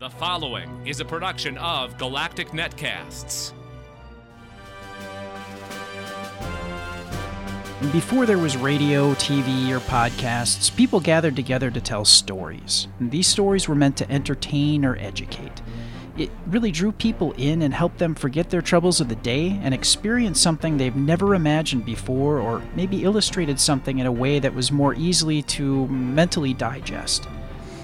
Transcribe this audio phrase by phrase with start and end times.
[0.00, 3.52] The following is a production of Galactic Netcasts.
[7.90, 12.86] Before there was radio, TV, or podcasts, people gathered together to tell stories.
[13.00, 15.60] These stories were meant to entertain or educate.
[16.16, 19.74] It really drew people in and helped them forget their troubles of the day and
[19.74, 24.70] experience something they've never imagined before, or maybe illustrated something in a way that was
[24.70, 27.26] more easily to mentally digest.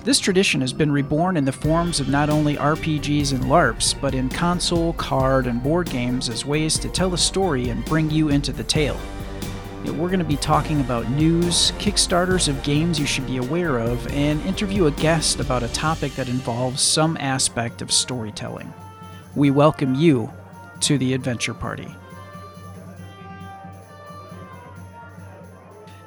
[0.04, 4.14] This tradition has been reborn in the forms of not only RPGs and LARPs, but
[4.14, 8.28] in console, card, and board games as ways to tell a story and bring you
[8.28, 9.00] into the tale.
[9.86, 14.06] We're going to be talking about news, Kickstarters of games you should be aware of,
[14.08, 18.74] and interview a guest about a topic that involves some aspect of storytelling.
[19.34, 20.30] We welcome you
[20.80, 21.88] to the Adventure Party.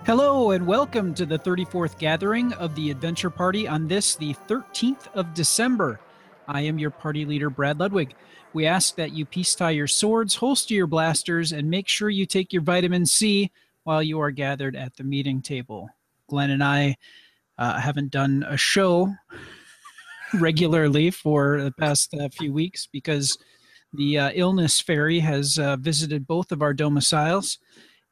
[0.07, 5.13] Hello, and welcome to the 34th gathering of the Adventure Party on this, the 13th
[5.15, 5.99] of December.
[6.47, 8.15] I am your party leader, Brad Ludwig.
[8.53, 12.25] We ask that you peace tie your swords, holster your blasters, and make sure you
[12.25, 13.51] take your vitamin C
[13.83, 15.89] while you are gathered at the meeting table.
[16.29, 16.95] Glenn and I
[17.57, 19.13] uh, haven't done a show
[20.39, 23.37] regularly for the past uh, few weeks because
[23.91, 27.59] the uh, illness fairy has uh, visited both of our domiciles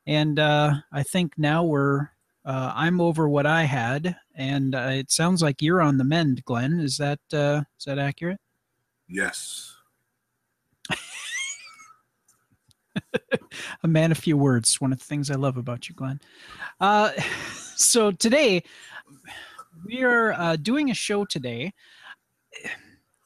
[0.07, 2.09] and uh, I think now we're
[2.45, 6.45] uh, I'm over what I had, and uh, it sounds like you're on the mend,
[6.45, 6.79] Glenn.
[6.79, 8.39] Is that uh, is that accurate?
[9.07, 9.73] Yes.
[13.83, 14.79] a man of few words.
[14.79, 16.19] One of the things I love about you, Glenn.
[16.79, 17.11] Uh,
[17.75, 18.63] so today
[19.85, 21.73] we are uh, doing a show today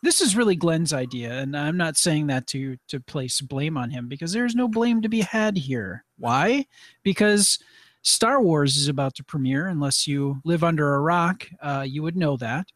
[0.02, 3.90] this is really Glenn's idea, and I'm not saying that to to place blame on
[3.90, 6.06] him because there's no blame to be had here.
[6.18, 6.66] Why?
[7.04, 7.60] Because
[8.02, 9.68] Star Wars is about to premiere.
[9.68, 12.68] Unless you live under a rock, uh, you would know that.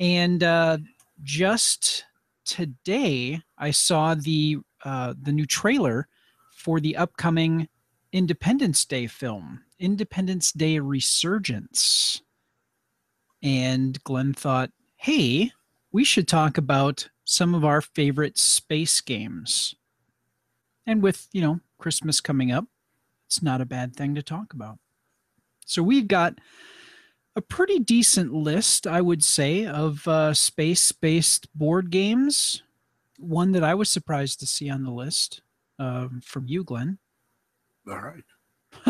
[0.00, 0.78] And uh,
[1.22, 2.04] just
[2.44, 6.08] today, I saw the uh, the new trailer
[6.50, 7.68] for the upcoming
[8.12, 12.22] Independence Day film, Independence Day Resurgence.
[13.42, 15.52] And Glenn thought, "Hey,
[15.92, 19.74] we should talk about some of our favorite space games.
[20.86, 22.66] And with, you know, Christmas coming up,
[23.26, 24.78] it's not a bad thing to talk about.
[25.66, 26.38] So we've got
[27.34, 32.62] a pretty decent list, I would say, of uh, space based board games.
[33.18, 35.42] One that I was surprised to see on the list
[35.78, 36.98] uh, from you, Glenn.
[37.88, 38.24] All right.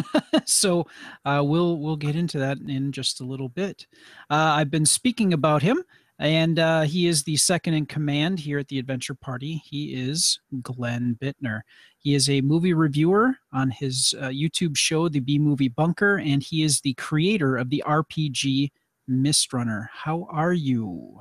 [0.44, 0.86] so
[1.24, 3.86] uh, we'll we'll get into that in just a little bit.
[4.30, 5.82] Uh, I've been speaking about him
[6.18, 9.62] and uh, he is the second in command here at the Adventure Party.
[9.64, 11.60] He is Glenn Bittner.
[11.98, 16.42] He is a movie reviewer on his uh, YouTube show, The B Movie Bunker, and
[16.42, 18.70] he is the creator of the RPG
[19.08, 19.90] Mistrunner.
[19.92, 21.20] How are you?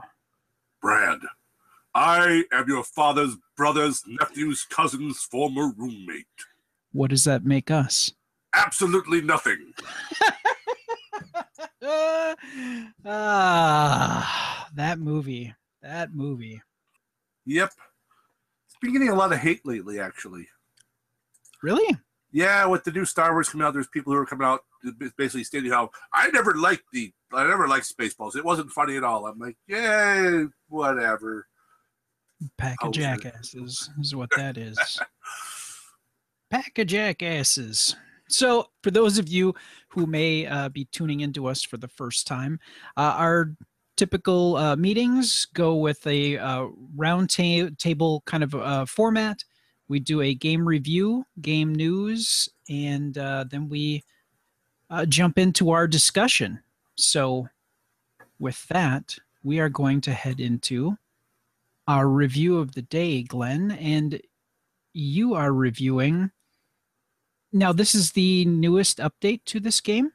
[0.81, 1.19] Brad,
[1.93, 6.25] I am your father's brother's nephew's cousin's former roommate.
[6.91, 8.13] What does that make us?
[8.53, 9.73] Absolutely nothing.
[13.05, 15.53] ah, that movie.
[15.81, 16.61] That movie.
[17.45, 17.71] Yep.
[18.65, 20.47] It's been getting a lot of hate lately, actually.
[21.61, 21.97] Really?
[22.31, 24.61] Yeah, with the new Star Wars coming out, there's people who are coming out
[25.17, 28.35] basically stating how I never liked the I never liked Spaceballs.
[28.35, 29.25] It wasn't funny at all.
[29.25, 31.47] I'm like, yeah, whatever.
[32.57, 34.77] Pack of jackasses is what that is.
[36.51, 37.95] Pack of jackasses.
[38.27, 39.53] So, for those of you
[39.89, 42.59] who may uh, be tuning into us for the first time,
[42.97, 43.55] uh, our
[43.97, 49.43] typical uh, meetings go with a uh, round ta- table kind of uh, format.
[49.87, 54.03] We do a game review, game news, and uh, then we
[55.07, 56.59] jump into our discussion.
[56.95, 57.47] So,
[58.39, 60.97] with that, we are going to head into
[61.87, 64.19] our review of the day, Glenn, and
[64.93, 66.31] you are reviewing
[67.55, 70.11] now, this is the newest update to this game?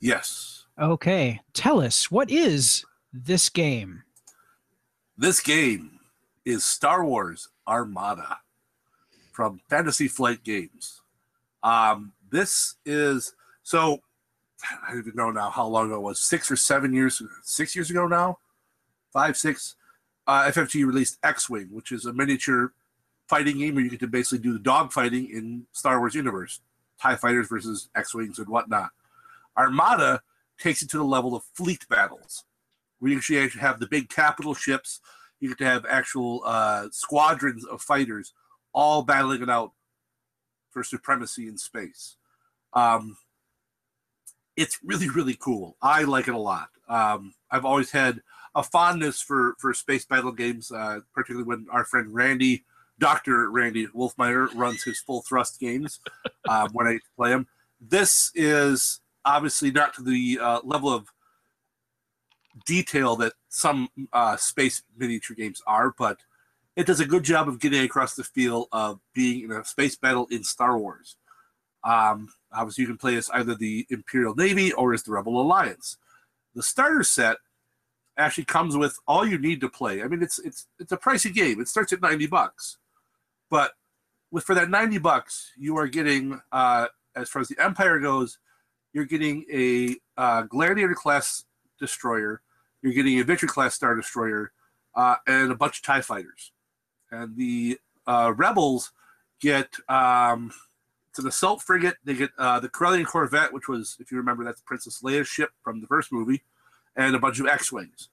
[0.00, 0.63] Yes.
[0.78, 1.40] Okay.
[1.52, 4.02] Tell us, what is this game?
[5.16, 6.00] This game
[6.44, 8.38] is Star Wars Armada
[9.32, 11.00] from Fantasy Flight Games.
[11.62, 14.00] Um, this is so
[14.82, 17.76] I don't even know now how long ago it was six or seven years, six
[17.76, 18.38] years ago now,
[19.12, 19.76] five, six.
[20.26, 22.72] Uh, FFG released X Wing, which is a miniature
[23.28, 26.60] fighting game where you get to basically do the dog fighting in Star Wars universe,
[27.00, 28.90] Tie fighters versus X wings and whatnot.
[29.56, 30.22] Armada
[30.58, 32.44] takes it to the level of fleet battles,
[32.98, 35.00] where you actually have the big capital ships.
[35.40, 38.32] You get to have actual uh, squadrons of fighters
[38.72, 39.72] all battling it out
[40.70, 42.16] for supremacy in space.
[42.72, 43.16] Um,
[44.56, 45.76] it's really really cool.
[45.82, 46.68] I like it a lot.
[46.88, 48.20] Um, I've always had
[48.54, 52.64] a fondness for for space battle games, uh, particularly when our friend Randy,
[52.98, 56.00] Doctor Randy Wolfmeyer, runs his full thrust games
[56.48, 57.46] um, when I play them.
[57.80, 61.08] This is obviously not to the uh, level of
[62.66, 66.18] detail that some uh, space miniature games are, but
[66.76, 69.96] it does a good job of getting across the feel of being in a space
[69.96, 71.16] battle in Star Wars.
[71.84, 75.98] Um, obviously, you can play as either the Imperial Navy or as the Rebel Alliance.
[76.54, 77.36] The starter set
[78.16, 80.02] actually comes with all you need to play.
[80.02, 81.60] I mean, it's it's it's a pricey game.
[81.60, 82.78] It starts at ninety bucks,
[83.50, 83.72] but
[84.30, 88.38] with for that ninety bucks, you are getting uh, as far as the Empire goes,
[88.94, 91.44] you're getting a uh, Gladiator class
[91.78, 92.40] destroyer,
[92.80, 94.52] you're getting a Victory class star destroyer,
[94.94, 96.52] uh, and a bunch of Tie fighters,
[97.10, 98.92] and the uh, Rebels
[99.40, 100.50] get um,
[101.14, 101.94] it's an assault frigate.
[102.04, 105.50] They get uh, the Corellian Corvette, which was, if you remember, that's Princess Leia's ship
[105.62, 106.42] from the first movie,
[106.96, 108.08] and a bunch of X-wings.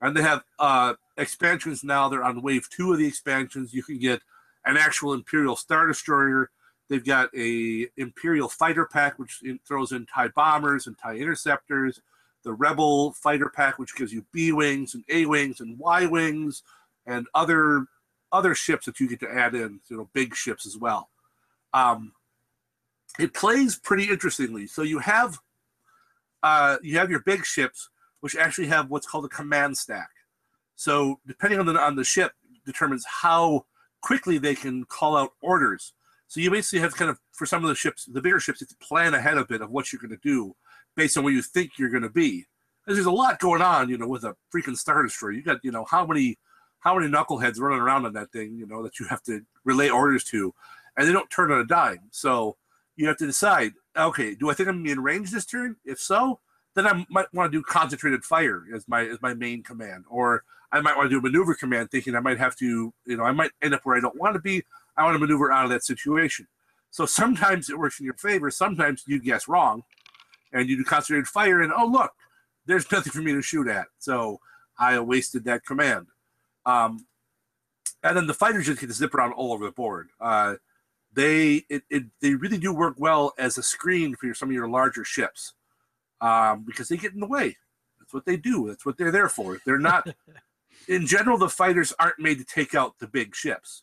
[0.00, 2.08] And they have uh, expansions now.
[2.08, 3.74] They're on wave two of the expansions.
[3.74, 4.22] You can get
[4.64, 6.50] an actual Imperial Star Destroyer.
[6.88, 12.00] They've got a Imperial fighter pack, which in, throws in TIE bombers and TIE interceptors.
[12.44, 16.62] The Rebel fighter pack, which gives you B wings and A wings and Y wings,
[17.06, 17.86] and other
[18.32, 19.80] other ships that you get to add in.
[19.88, 21.10] You know, big ships as well.
[21.74, 22.12] Um,
[23.18, 24.66] it plays pretty interestingly.
[24.66, 25.38] So you have
[26.42, 27.90] uh, you have your big ships,
[28.20, 30.10] which actually have what's called a command stack.
[30.76, 32.32] So depending on the on the ship,
[32.64, 33.66] determines how
[34.00, 35.92] quickly they can call out orders.
[36.28, 38.66] So you basically have kind of for some of the ships, the bigger ships, you
[38.66, 40.54] have to plan ahead a bit of what you're going to do
[40.96, 42.46] based on where you think you're going to be.
[42.86, 45.32] There's a lot going on, you know, with a freaking star destroyer.
[45.32, 46.38] You got, you know, how many
[46.80, 49.90] how many knuckleheads running around on that thing, you know, that you have to relay
[49.90, 50.54] orders to,
[50.96, 52.00] and they don't turn on a dime.
[52.12, 52.56] So
[52.98, 55.98] you have to decide okay do i think i'm to in range this turn if
[55.98, 56.38] so
[56.74, 60.42] then i might want to do concentrated fire as my as my main command or
[60.72, 63.22] i might want to do a maneuver command thinking i might have to you know
[63.22, 64.62] i might end up where i don't want to be
[64.98, 66.46] i want to maneuver out of that situation
[66.90, 69.82] so sometimes it works in your favor sometimes you guess wrong
[70.52, 72.12] and you do concentrated fire and oh look
[72.66, 74.38] there's nothing for me to shoot at so
[74.78, 76.06] i wasted that command
[76.66, 77.06] um,
[78.02, 80.54] and then the fighters just get to zip around all over the board uh,
[81.12, 84.54] they it, it, they really do work well as a screen for your, some of
[84.54, 85.54] your larger ships
[86.20, 87.56] um, because they get in the way.
[87.98, 88.68] That's what they do.
[88.68, 89.58] That's what they're there for.
[89.64, 90.08] They're not.
[90.88, 93.82] in general, the fighters aren't made to take out the big ships.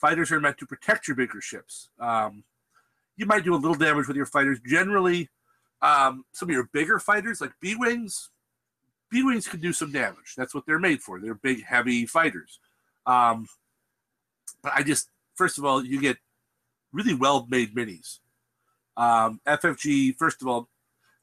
[0.00, 1.90] Fighters are meant to protect your bigger ships.
[1.98, 2.44] Um,
[3.16, 4.58] you might do a little damage with your fighters.
[4.66, 5.28] Generally,
[5.82, 8.30] um, some of your bigger fighters, like B wings,
[9.10, 10.34] B wings can do some damage.
[10.36, 11.20] That's what they're made for.
[11.20, 12.60] They're big, heavy fighters.
[13.06, 13.46] Um,
[14.62, 16.16] but I just, first of all, you get
[16.92, 18.20] really well made minis.
[18.96, 20.68] Um, FFG, first of all,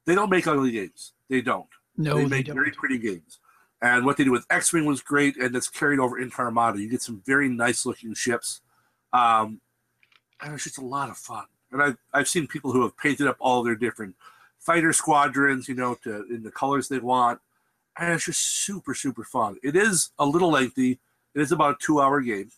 [0.06, 1.13] they don't make ugly games.
[1.29, 1.68] They don't.
[1.97, 2.56] No, they, they make don't.
[2.56, 3.39] very pretty games.
[3.81, 6.79] And what they do with X Wing was great, and that's carried over into Armada.
[6.79, 8.62] You get some very nice looking ships.
[9.13, 9.62] Um,
[10.42, 11.45] and it's just a lot of fun.
[11.71, 14.15] And I've, I've seen people who have painted up all their different
[14.59, 17.39] fighter squadrons, you know, to in the colors they want.
[17.98, 19.57] And it's just super, super fun.
[19.63, 21.00] It is a little lengthy.
[21.36, 22.51] It is about a two hour game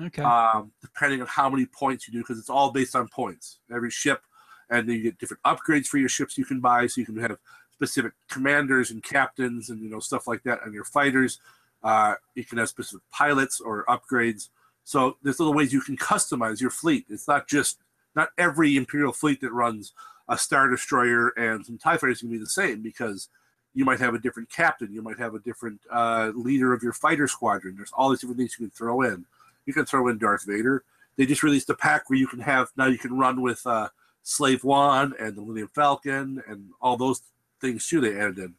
[0.00, 0.22] Okay.
[0.22, 3.58] um, depending on how many points you do, because it's all based on points.
[3.72, 4.22] Every ship,
[4.70, 7.16] and then you get different upgrades for your ships you can buy, so you can
[7.18, 7.38] have
[7.72, 11.38] specific commanders and captains and you know stuff like that on your fighters.
[11.82, 14.48] Uh, you can have specific pilots or upgrades.
[14.84, 17.06] So there's little ways you can customize your fleet.
[17.08, 17.78] It's not just
[18.14, 19.92] not every Imperial fleet that runs
[20.28, 23.28] a Star Destroyer and some TIE fighters can be the same because
[23.74, 26.92] you might have a different captain, you might have a different uh, leader of your
[26.92, 27.74] fighter squadron.
[27.76, 29.26] There's all these different things you can throw in.
[29.66, 30.84] You can throw in Darth Vader.
[31.16, 33.88] They just released a pack where you can have now you can run with uh,
[34.22, 37.22] Slave One and the Millennium Falcon and all those
[37.60, 38.00] things too.
[38.00, 38.54] They added in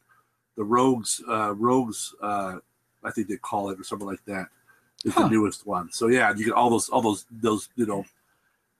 [0.56, 2.58] the Rogues, uh, Rogues, uh,
[3.02, 4.48] I think they call it or something like that.
[5.06, 5.22] Is Huh.
[5.22, 5.90] the newest one.
[5.92, 8.04] So yeah, you get all those, all those, those you know,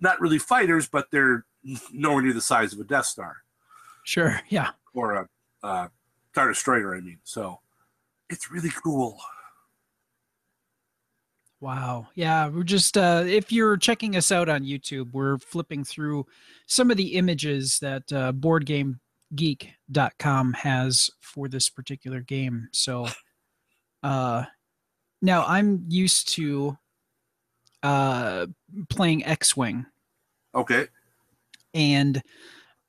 [0.01, 1.45] not really fighters, but they're
[1.93, 3.37] nowhere near the size of a Death Star
[4.05, 4.41] Sure.
[4.49, 4.71] Yeah.
[4.93, 5.29] or a
[5.63, 5.89] uh,
[6.33, 6.95] Star Destroyer.
[6.97, 7.61] I mean, so
[8.29, 9.19] it's really cool.
[11.61, 12.09] Wow.
[12.15, 16.27] Yeah, we're just uh if you're checking us out on YouTube, we're flipping through
[16.67, 22.69] some of the images that uh boardgamegeek.com has for this particular game.
[22.73, 23.07] So
[24.03, 24.45] uh
[25.23, 26.77] now I'm used to
[27.83, 28.47] uh
[28.89, 29.87] playing X-Wing
[30.55, 30.87] Okay.
[31.75, 32.23] and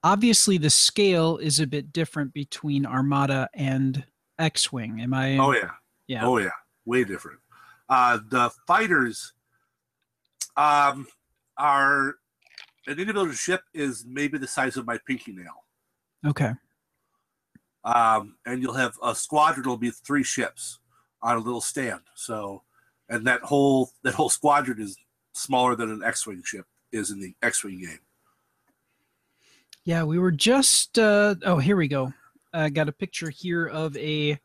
[0.04, 4.04] obviously the scale is a bit different between Armada and
[4.40, 5.02] X-Wing.
[5.02, 5.72] Am I Oh yeah.
[6.08, 6.26] Yeah.
[6.26, 6.52] Oh yeah.
[6.86, 7.40] Way different.
[7.90, 9.34] Uh, the fighters
[10.56, 11.06] um,
[11.58, 12.16] are
[12.88, 15.66] an individual ship is maybe the size of my pinky nail.
[16.26, 16.52] Okay.
[17.84, 20.80] um, and you'll have a squadron will be three ships
[21.22, 22.02] on a little stand.
[22.16, 22.64] So,
[23.10, 24.98] and that whole that whole squadron is
[25.34, 28.00] smaller than an X-wing ship is in the X-wing game.
[29.84, 31.00] Yeah, we were just.
[31.00, 32.14] Uh, oh, here we go.
[32.54, 34.40] I got a picture here of a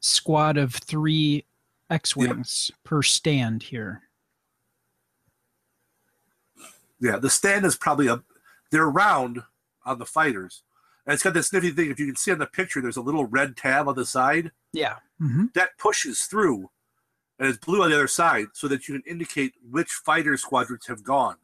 [0.00, 1.46] squad of three
[1.90, 4.02] X-wings per stand here.
[7.00, 8.22] Yeah, the stand is probably a.
[8.70, 9.42] They're round
[9.86, 10.62] on the fighters,
[11.06, 11.90] and it's got this nifty thing.
[11.90, 14.52] If you can see on the picture, there's a little red tab on the side
[14.72, 14.96] Yeah.
[15.18, 16.70] Hmm that pushes through,
[17.38, 20.86] and it's blue on the other side, so that you can indicate which fighter squadrons
[20.86, 21.36] have gone.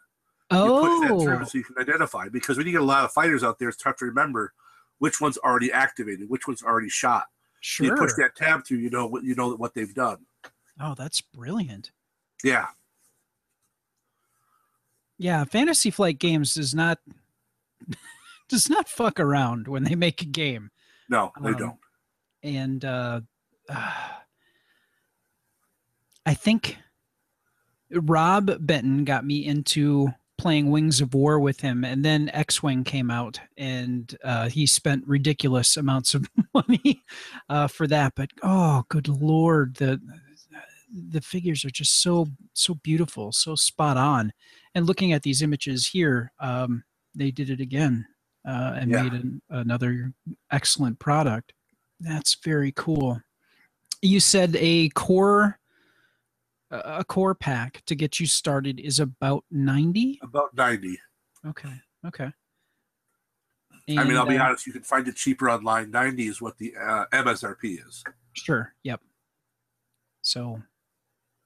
[0.50, 0.64] Oh.
[0.64, 2.28] You push that Oh, through so you can identify.
[2.28, 4.52] Because when you get a lot of fighters out there, it's tough to remember
[4.98, 7.26] which one's already activated, which one's already shot.
[7.60, 7.86] sure.
[7.86, 10.18] You push that tab through, you know what you know what they've done.
[10.80, 11.92] Oh, that's brilliant.
[12.42, 12.66] Yeah,
[15.18, 16.98] Yeah, Fantasy Flight Games does not
[18.48, 20.70] does not fuck around when they make a game.
[21.08, 21.78] no, they Um, don't.
[22.42, 23.20] and uh,
[26.26, 26.76] I think
[27.92, 30.08] Rob Benton got me into
[30.38, 34.66] playing Wings of War with him, and then X Wing came out, and uh, he
[34.66, 37.02] spent ridiculous amounts of money
[37.48, 38.14] uh, for that.
[38.16, 40.00] But oh, good lord, the
[40.92, 44.32] the figures are just so so beautiful, so spot on.
[44.74, 46.84] And looking at these images here, um,
[47.14, 48.06] they did it again
[48.46, 49.02] uh, and Yeah.
[49.02, 50.12] made an, another
[50.50, 51.52] excellent product.
[52.00, 53.20] That's very cool.
[54.02, 55.58] You said a core
[56.70, 60.20] a core pack to get you started is about 90?
[60.22, 60.98] About ninety.
[61.46, 61.74] Okay.
[62.06, 62.30] Okay.
[63.88, 64.66] I mean, I'll be uh, honest.
[64.66, 65.90] You can find it cheaper online.
[65.90, 68.04] Ninety is what the uh, MSRP is.
[68.34, 68.72] Sure.
[68.84, 69.00] Yep.
[70.22, 70.62] So,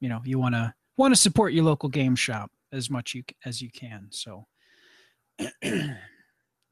[0.01, 3.25] you know, you want to want to support your local game shop as much you
[3.45, 4.09] as you can.
[4.11, 4.47] So,
[5.63, 5.99] there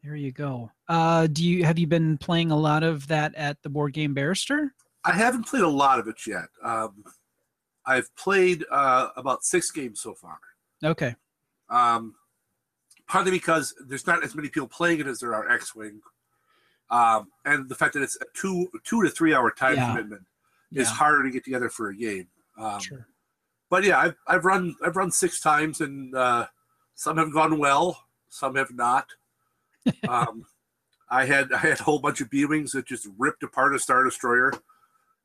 [0.03, 0.71] you go.
[0.89, 4.13] Uh, do you have you been playing a lot of that at the board game
[4.13, 4.75] barrister?
[5.05, 6.49] I haven't played a lot of it yet.
[6.63, 7.05] Um,
[7.85, 10.39] I've played uh, about six games so far.
[10.85, 11.17] Okay.
[11.69, 12.15] Um,
[13.09, 16.01] partly because there's not as many people playing it as there are X-wing,
[16.91, 19.89] um, and the fact that it's a two two to three hour time Yeah.
[19.89, 20.23] commitment
[20.73, 20.95] is Yeah.
[20.95, 22.29] harder to get together for a game.
[22.59, 23.07] Um, Sure.
[23.71, 26.47] But yeah, I've, I've run I've run six times, and uh,
[26.95, 29.07] some have gone well, some have not.
[30.09, 30.45] um,
[31.11, 33.79] I had I had a whole bunch of B wings that just ripped apart a
[33.79, 34.53] star destroyer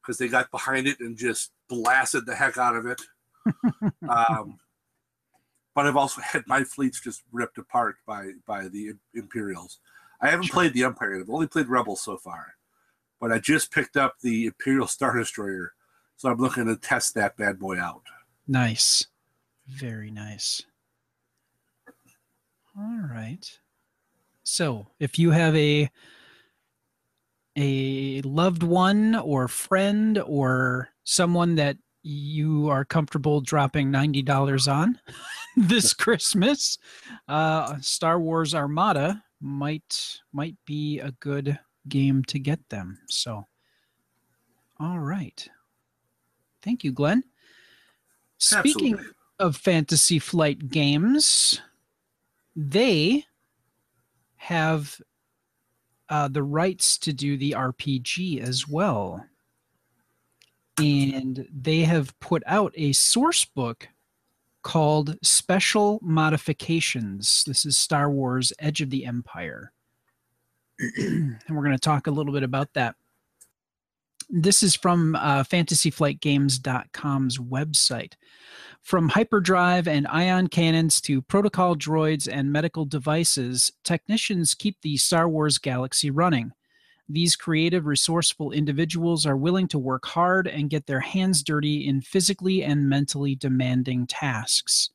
[0.08, 3.02] because they got behind it and just blasted the heck out of it.
[4.10, 4.58] um,
[5.76, 9.80] but I've also had my fleets just ripped apart by by the Imperials.
[10.22, 10.54] I haven't Sure.
[10.54, 11.20] played the Empire.
[11.20, 12.56] I've only played Rebels so far,
[13.20, 15.74] but I just picked up the Imperial Star Destroyer,
[16.16, 18.02] so I'm looking to test that bad boy out.
[18.48, 19.08] Nice.
[19.68, 20.64] Very nice.
[22.78, 23.60] All right.
[24.44, 25.90] So, if you have a
[27.58, 35.00] a loved one or friend or someone that you are comfortable dropping $90 on
[35.58, 36.78] this Christmas,
[37.28, 41.60] uh, Star Wars Armada might might be a good
[41.90, 43.00] game to get them.
[43.10, 43.46] So,
[44.80, 45.48] all right.
[46.62, 47.24] Thank you, Glenn.
[48.38, 49.16] Speaking Absolutely.
[49.40, 51.62] of Fantasy Flight games,
[52.56, 53.26] they
[54.36, 55.00] have
[56.10, 59.26] uh, the rights to do the RPG as well.
[60.80, 63.90] And they have put out a source book
[64.62, 67.44] called Special Modifications.
[67.46, 69.72] This is Star Wars Edge of the Empire.
[70.98, 72.96] and we're going to talk a little bit about that.
[74.30, 78.14] This is from uh, fantasyflightgames.com's website.
[78.84, 85.28] From hyperdrive and ion cannons to protocol droids and medical devices, technicians keep the Star
[85.28, 86.54] Wars galaxy running.
[87.10, 92.02] These creative, resourceful individuals are willing to work hard and get their hands dirty in
[92.02, 94.90] physically and mentally demanding tasks.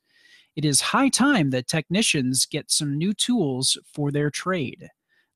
[0.55, 4.89] It is high time that technicians get some new tools for their trade.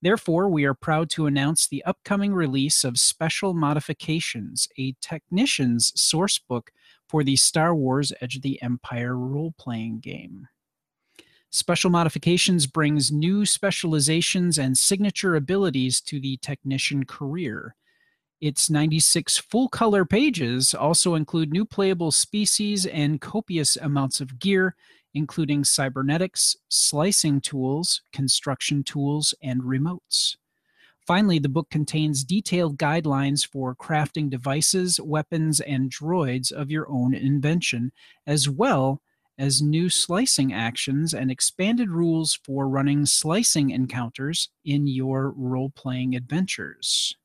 [0.03, 6.67] Therefore, we are proud to announce the upcoming release of Special Modifications, a technician's sourcebook
[7.07, 10.47] for the Star Wars Edge of the Empire role playing game.
[11.49, 17.75] Special Modifications brings new specializations and signature abilities to the technician career.
[18.41, 24.75] Its 96 full color pages also include new playable species and copious amounts of gear,
[25.13, 30.35] including cybernetics, slicing tools, construction tools, and remotes.
[31.07, 37.15] Finally, the book contains detailed guidelines for crafting devices, weapons, and droids of your own
[37.15, 37.93] invention,
[38.27, 39.01] as well
[39.39, 46.13] as new slicing actions and expanded rules for running slicing encounters in your role playing
[46.13, 47.15] adventures.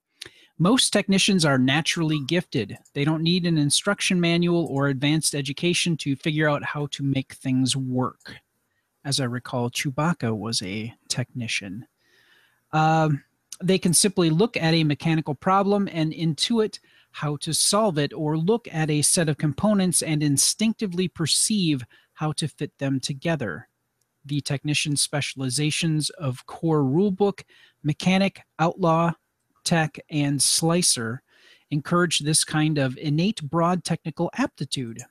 [0.58, 2.78] Most technicians are naturally gifted.
[2.94, 7.32] They don't need an instruction manual or advanced education to figure out how to make
[7.32, 8.36] things work.
[9.04, 11.86] As I recall, Chewbacca was a technician.
[12.72, 13.24] Um,
[13.62, 16.78] they can simply look at a mechanical problem and intuit
[17.12, 22.32] how to solve it, or look at a set of components and instinctively perceive how
[22.32, 23.68] to fit them together.
[24.24, 27.42] The technician specializations of core rulebook,
[27.82, 29.12] mechanic, outlaw,
[29.64, 31.22] tech, and slicer
[31.70, 35.02] encourage this kind of innate broad technical aptitude.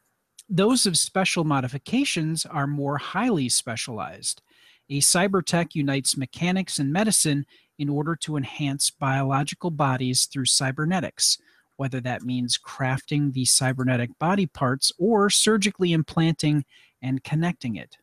[0.50, 4.41] Those of special modifications are more highly specialized.
[4.89, 7.46] A cyber tech unites mechanics and medicine
[7.81, 11.39] in order to enhance biological bodies through cybernetics,
[11.77, 16.63] whether that means crafting the cybernetic body parts or surgically implanting
[17.01, 17.97] and connecting it.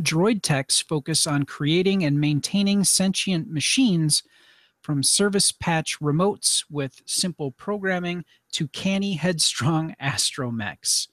[0.00, 4.24] Droid techs focus on creating and maintaining sentient machines
[4.82, 11.06] from service patch remotes with simple programming to canny, headstrong astromechs.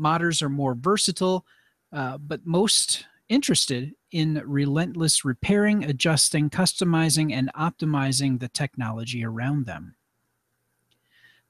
[0.00, 1.44] Modders are more versatile,
[1.92, 9.94] uh, but most interested in relentless repairing, adjusting, customizing, and optimizing the technology around them.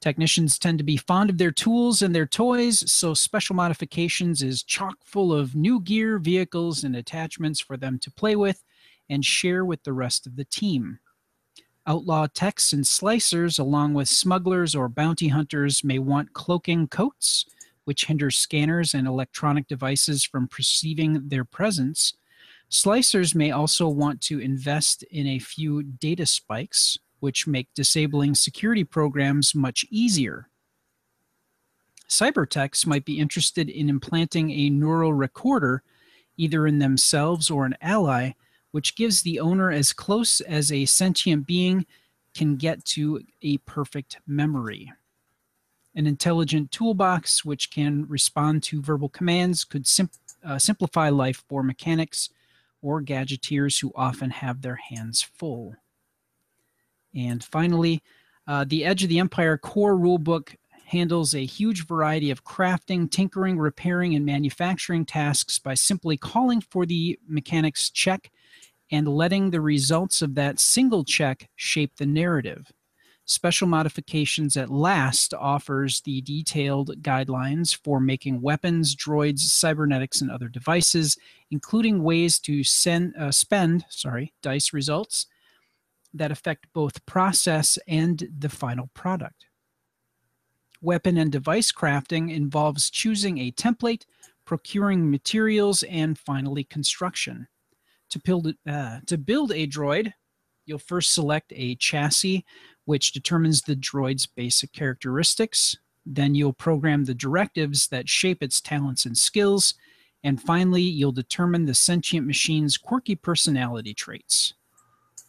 [0.01, 4.65] Technicians tend to be fond of their tools and their toys, so Special Modifications is
[4.65, 8.65] chock full of new gear, vehicles, and attachments for them to play with
[9.09, 10.99] and share with the rest of the team.
[11.87, 17.45] Outlaw techs and slicers, along with smugglers or bounty hunters, may want cloaking coats,
[17.85, 22.15] which hinders scanners and electronic devices from perceiving their presence.
[22.71, 28.85] Slicers may also want to invest in a few data spikes, which make disabling security
[28.85, 30.49] programs much easier.
[32.09, 35.83] Cybertechs might be interested in implanting a neural recorder,
[36.37, 38.33] either in themselves or an ally,
[38.71, 41.87] which gives the owner as close as a sentient being
[42.35, 44.93] can get to a perfect memory.
[45.95, 50.11] An intelligent toolbox which can respond to verbal commands could sim-
[50.45, 52.31] uh, simplify life for mechanics
[52.81, 55.75] or gadgeteers who often have their hands full.
[57.15, 58.03] And finally,
[58.47, 63.59] uh, the Edge of the Empire core rulebook handles a huge variety of crafting, tinkering,
[63.59, 68.31] repairing, and manufacturing tasks by simply calling for the mechanic's check
[68.91, 72.71] and letting the results of that single check shape the narrative.
[73.25, 80.49] Special Modifications at Last offers the detailed guidelines for making weapons, droids, cybernetics, and other
[80.49, 81.17] devices,
[81.51, 85.27] including ways to send, uh, spend sorry, dice results
[86.13, 89.47] that affect both process and the final product.
[90.81, 94.05] Weapon and device crafting involves choosing a template,
[94.45, 97.47] procuring materials, and finally construction.
[98.11, 100.13] To build, uh, to build a droid,
[100.67, 102.45] you'll first select a chassis,
[102.85, 105.77] which determines the droid's basic characteristics.
[106.05, 109.75] Then you'll program the directives that shape its talents and skills.
[110.25, 114.55] And finally, you'll determine the sentient machine's quirky personality traits.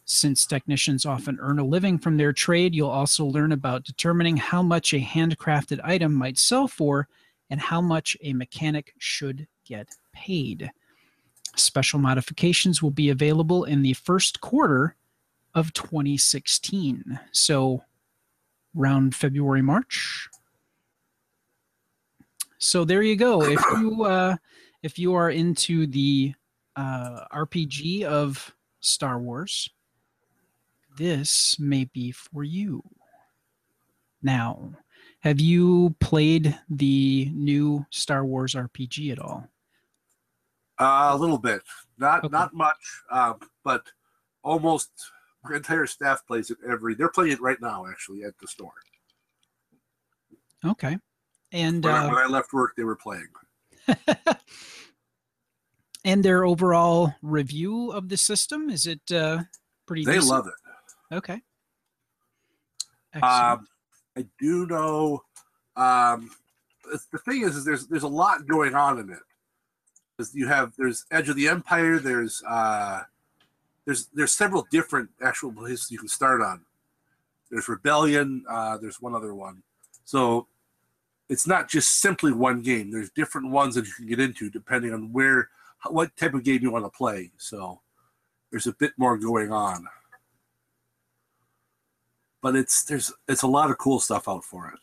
[0.04, 4.62] Since technicians often earn a living from their trade, you'll also learn about determining how
[4.62, 7.08] much a handcrafted item might sell for
[7.48, 10.70] and how much a mechanic should get paid.
[11.56, 14.96] Special modifications will be available in the first quarter
[15.54, 17.18] of 2016.
[17.32, 17.82] So,
[18.76, 20.28] around February, March.
[22.58, 23.42] So there you go.
[23.42, 24.36] If you uh,
[24.82, 26.34] if you are into the
[26.76, 29.68] uh, RPG of Star Wars,
[30.96, 32.82] this may be for you.
[34.22, 34.72] Now,
[35.20, 39.46] have you played the new Star Wars RPG at all?
[40.80, 41.62] Uh, a little bit,
[41.98, 42.32] not Okay.
[42.32, 43.86] not much, uh, but
[44.42, 44.90] almost
[45.52, 46.94] entire staff plays it every.
[46.94, 48.72] They're playing it right now, actually, at the store.
[50.64, 50.96] Okay.
[51.52, 53.28] And When, I, uh, when I left work, they were playing.
[56.04, 59.42] and their overall review of the system is it uh,
[59.86, 60.04] pretty?
[60.04, 60.30] They decent?
[60.30, 61.14] love it.
[61.14, 61.40] Okay.
[63.22, 63.68] Um,
[64.16, 65.22] I do know.
[65.76, 66.30] Um,
[67.12, 69.18] the thing is, is there's there's a lot going on in it.
[70.32, 71.98] You have there's Edge of the Empire.
[71.98, 73.02] There's uh,
[73.84, 76.64] there's there's several different actual places you can start on.
[77.50, 78.44] There's Rebellion.
[78.48, 79.62] Uh, there's one other one.
[80.04, 80.46] So
[81.28, 82.90] it's not just simply one game.
[82.90, 85.48] There's different ones that you can get into depending on where
[85.88, 87.30] what type of game you want to play.
[87.36, 87.80] So
[88.50, 89.86] there's a bit more going on
[92.44, 94.78] but it's there's it's a lot of cool stuff out for it.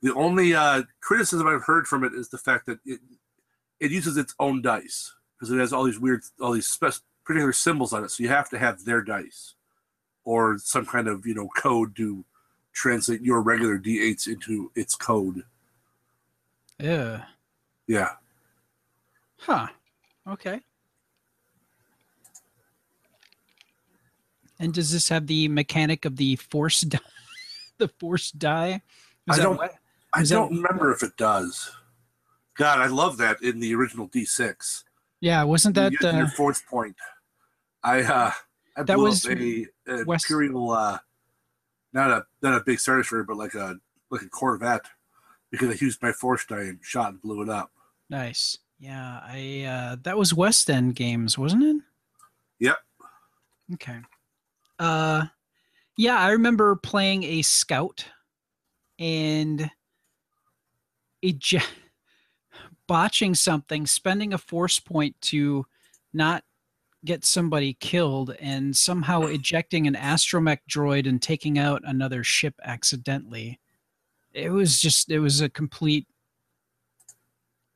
[0.00, 2.98] The only uh, criticism I've heard from it is the fact that it
[3.78, 7.52] it uses its own dice because it has all these weird, all these spe- particular
[7.52, 8.10] symbols on it.
[8.10, 9.54] So you have to have their dice
[10.24, 12.24] or some kind of you know code to
[12.72, 15.44] translate your regular d8s into its code.
[16.80, 17.22] Yeah.
[17.86, 18.10] Yeah.
[19.38, 19.68] Huh.
[20.28, 20.60] Okay.
[24.58, 26.98] And does this have the mechanic of the force die?
[27.78, 28.82] the force die?
[29.30, 29.74] I don't- what-
[30.12, 31.70] I don't remember if it does.
[32.56, 34.82] God, I love that in the original D6.
[35.20, 36.96] Yeah, wasn't You that get uh, your fourth point?
[37.82, 38.32] I uh,
[38.76, 40.98] I That blew was up a, a West- imperial, uh,
[41.92, 43.76] not a not a big Star Destroyer, but like a
[44.10, 44.86] like a Corvette,
[45.50, 47.70] because I used my force die and shot and blew it up.
[48.08, 48.58] nice?
[48.78, 51.76] Yeah, I uh, that was West End Games, wasn't it?
[52.60, 52.76] Yep.
[53.74, 53.98] Okay.
[54.78, 55.26] Uh,
[55.96, 58.06] yeah, I remember playing a scout,
[58.98, 59.70] and
[61.22, 61.62] ej-
[62.86, 65.66] botching something, spending a force point to
[66.14, 66.42] not
[67.04, 73.60] get somebody killed, and somehow ejecting an astromech droid and taking out another ship accidentally.
[74.32, 76.06] It was just, it was a complete.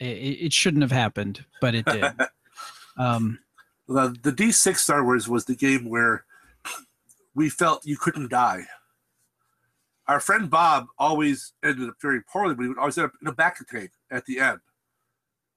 [0.01, 0.05] It,
[0.47, 2.05] it shouldn't have happened, but it did.
[2.99, 3.39] um,
[3.89, 6.25] The, the D6 Star Wars was the game where
[7.35, 8.67] we felt you couldn't die.
[10.07, 13.29] Our friend Bob always ended up very poorly, but he would always end up in
[13.29, 14.61] a bacta tank at the end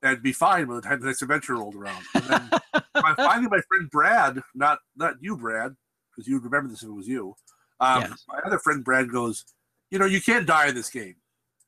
[0.03, 2.03] and be fine by the time the next adventure rolled around.
[2.13, 2.49] And then
[2.95, 5.75] my, finally, my friend Brad, not not you, Brad,
[6.11, 7.35] because you'd remember this if it was you.
[7.79, 8.23] Um, Yes.
[8.27, 9.45] My other friend Brad goes,
[9.89, 11.15] You know, you can't die in this game.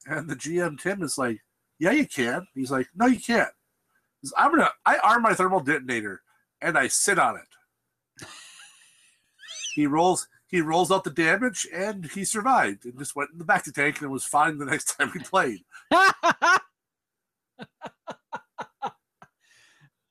[0.05, 1.39] And the GM Tim is like,
[1.79, 2.47] Yeah, you can.
[2.53, 3.49] He's like, No, you can't.
[4.23, 6.21] Says, I'm gonna I arm my thermal detonator
[6.61, 8.25] and I sit on it.
[9.75, 13.45] he rolls he rolls out the damage and he survived and just went in the
[13.45, 15.59] bacta tank and was fine the next time we played.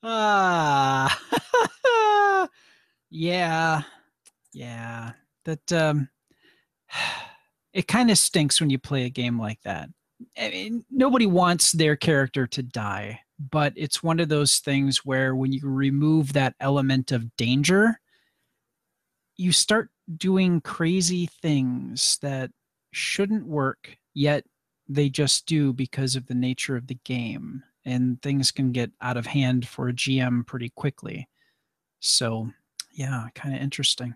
[0.02, 1.18] Ah,
[3.10, 3.82] yeah,
[4.52, 5.12] yeah.
[5.44, 6.08] That um,
[7.72, 9.88] it kind of stinks when you play a game like that.
[10.36, 15.34] I mean, nobody wants their character to die, but it's one of those things where
[15.34, 18.00] when you remove that element of danger,
[19.36, 22.50] you start doing crazy things that
[22.92, 24.44] shouldn't work, yet
[24.88, 29.16] they just do because of the nature of the game and things can get out
[29.16, 31.28] of hand for a GM pretty quickly.
[32.00, 32.50] So,
[32.92, 34.14] yeah, kind of interesting.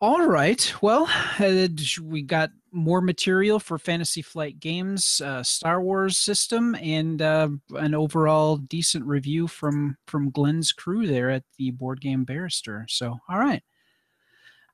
[0.00, 0.72] All right.
[0.80, 1.66] Well, uh,
[2.02, 7.96] we got more material for Fantasy Flight Games, uh, Star Wars system, and uh, an
[7.96, 12.86] overall decent review from from Glenn's crew there at the Board Game Barrister.
[12.88, 13.62] So, all right.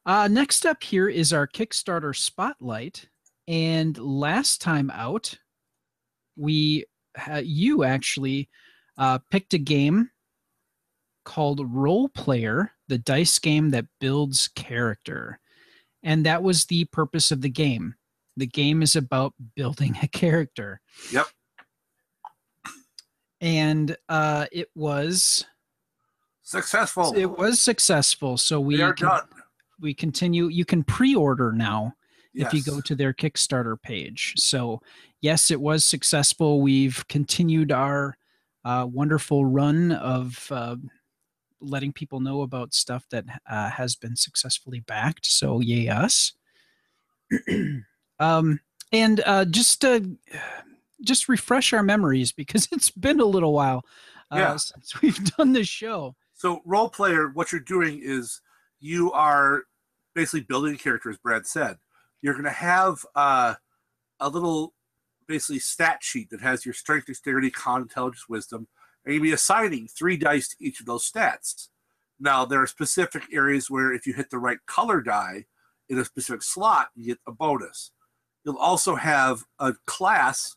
[0.05, 3.09] Uh, next up here is our Kickstarter spotlight.
[3.49, 5.39] And last time out,
[6.37, 6.85] we
[7.43, 8.49] you actually
[8.99, 10.11] uh, picked a game
[11.25, 15.41] called Role Player, the dice game that builds character.
[16.03, 17.95] And that was the purpose of the game.
[18.37, 20.81] The game is about building a character.
[21.13, 21.27] Yep.
[23.41, 25.45] And uh, it was
[26.43, 27.15] Successful.
[27.17, 28.37] it was successful.
[28.37, 29.29] So we are con- done.
[29.81, 30.49] we continue.
[30.49, 31.95] You can pre-order now
[32.35, 34.35] if you go to their Kickstarter page.
[34.37, 34.81] So,
[35.21, 36.61] yes, it was successful.
[36.61, 38.17] We've continued our
[38.65, 40.77] uh, wonderful run of uh,
[41.61, 45.27] letting people know about stuff that uh, has been successfully backed.
[45.27, 46.33] So, yay us.
[48.19, 48.61] um,
[48.93, 50.17] and uh, just to
[51.03, 53.85] just refresh our memories because it's been a little while
[54.31, 54.57] uh, Yeah.
[54.57, 56.17] since we've done this show.
[56.35, 58.41] So role player, what you're doing is
[58.81, 59.63] you are
[60.15, 61.79] basically building a character, as Brad said.
[62.25, 63.53] You're going to have uh,
[64.19, 64.73] a little
[65.29, 68.67] basically stat sheet that has your strength, dexterity, con, intelligence, wisdom,
[69.05, 71.69] and you'll be assigning three dice to each of those stats.
[72.19, 75.45] Now there are specific areas where if you hit the right color die
[75.91, 77.91] in a specific slot, you get a bonus.
[78.43, 80.57] You'll also have a class,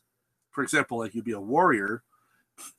[0.50, 2.02] for example, like you'd be a warrior,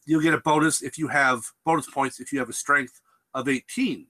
[0.07, 3.01] you'll get a bonus if you have bonus points if you have a strength
[3.35, 4.07] of 18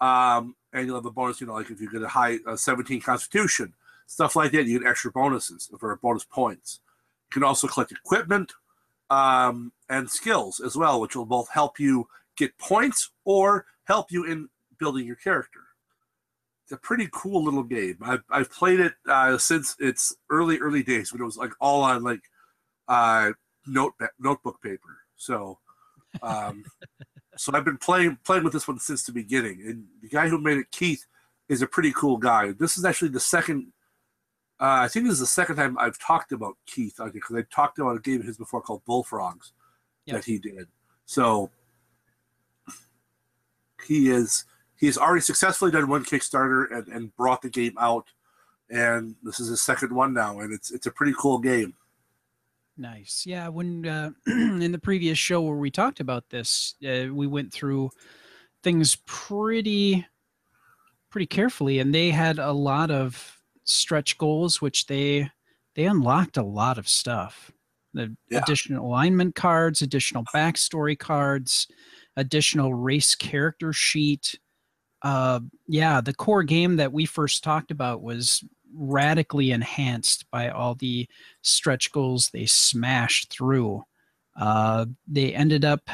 [0.00, 2.56] um, and you'll have a bonus you know like if you get a high uh,
[2.56, 3.74] 17 constitution
[4.08, 6.80] stuff like that you get extra bonuses for bonus points
[7.30, 8.52] you can also collect equipment
[9.10, 14.24] um, and skills as well which will both help you get points or help you
[14.24, 15.60] in building your character
[16.64, 20.82] it's a pretty cool little game i've, I've played it uh, since its early early
[20.82, 22.22] days when it was like all on like
[22.88, 23.32] uh,
[23.66, 24.98] note notebook paper.
[25.16, 25.58] So,
[26.22, 26.64] um,
[27.36, 29.62] so I've been playing playing with this one since the beginning.
[29.66, 31.06] And the guy who made it, Keith,
[31.48, 32.52] is a pretty cool guy.
[32.52, 33.72] This is actually the second
[34.60, 37.78] Uh, I think this is the second time I've talked about Keith because I talked
[37.78, 39.52] about a game of his before called Bullfrogs
[40.06, 40.16] Yep.
[40.16, 40.66] that he did.
[41.06, 41.50] So
[43.86, 44.44] he is
[44.76, 48.06] he has already successfully done one Kickstarter and, and brought the game out,
[48.70, 51.74] and this is his second one now, and it's it's a pretty cool game.
[52.76, 53.24] Nice.
[53.26, 53.48] Yeah.
[53.48, 57.90] When uh, in the previous show where we talked about this, uh, we went through
[58.62, 60.06] things pretty,
[61.10, 63.37] pretty carefully, and they had a lot of
[63.68, 65.30] stretch goals, which they
[65.74, 67.52] they unlocked a lot of stuff.
[67.94, 68.40] The Yeah.
[68.42, 71.68] additional alignment cards, additional backstory cards,
[72.16, 74.38] additional race character sheet.
[75.02, 78.42] Uh, yeah, the core game that we first talked about was
[78.74, 81.08] radically enhanced by all the
[81.42, 83.84] stretch goals they smashed through.
[84.36, 85.88] Uh, they ended up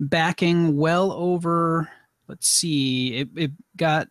[0.00, 1.90] backing well over,
[2.28, 4.08] let's see, it, it got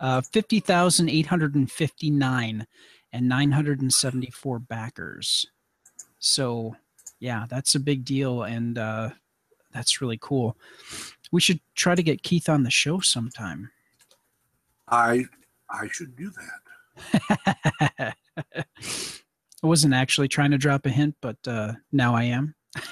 [0.00, 2.66] uh, 50,859
[3.12, 5.46] and 974 backers.
[6.18, 6.76] So,
[7.18, 8.44] yeah, that's a big deal.
[8.44, 9.10] And uh,
[9.72, 10.56] that's really cool.
[11.30, 13.70] We should try to get Keith on the show sometime.
[14.88, 15.26] I
[15.68, 18.16] I should do that.
[19.62, 22.54] I wasn't actually trying to drop a hint, but uh, now I am.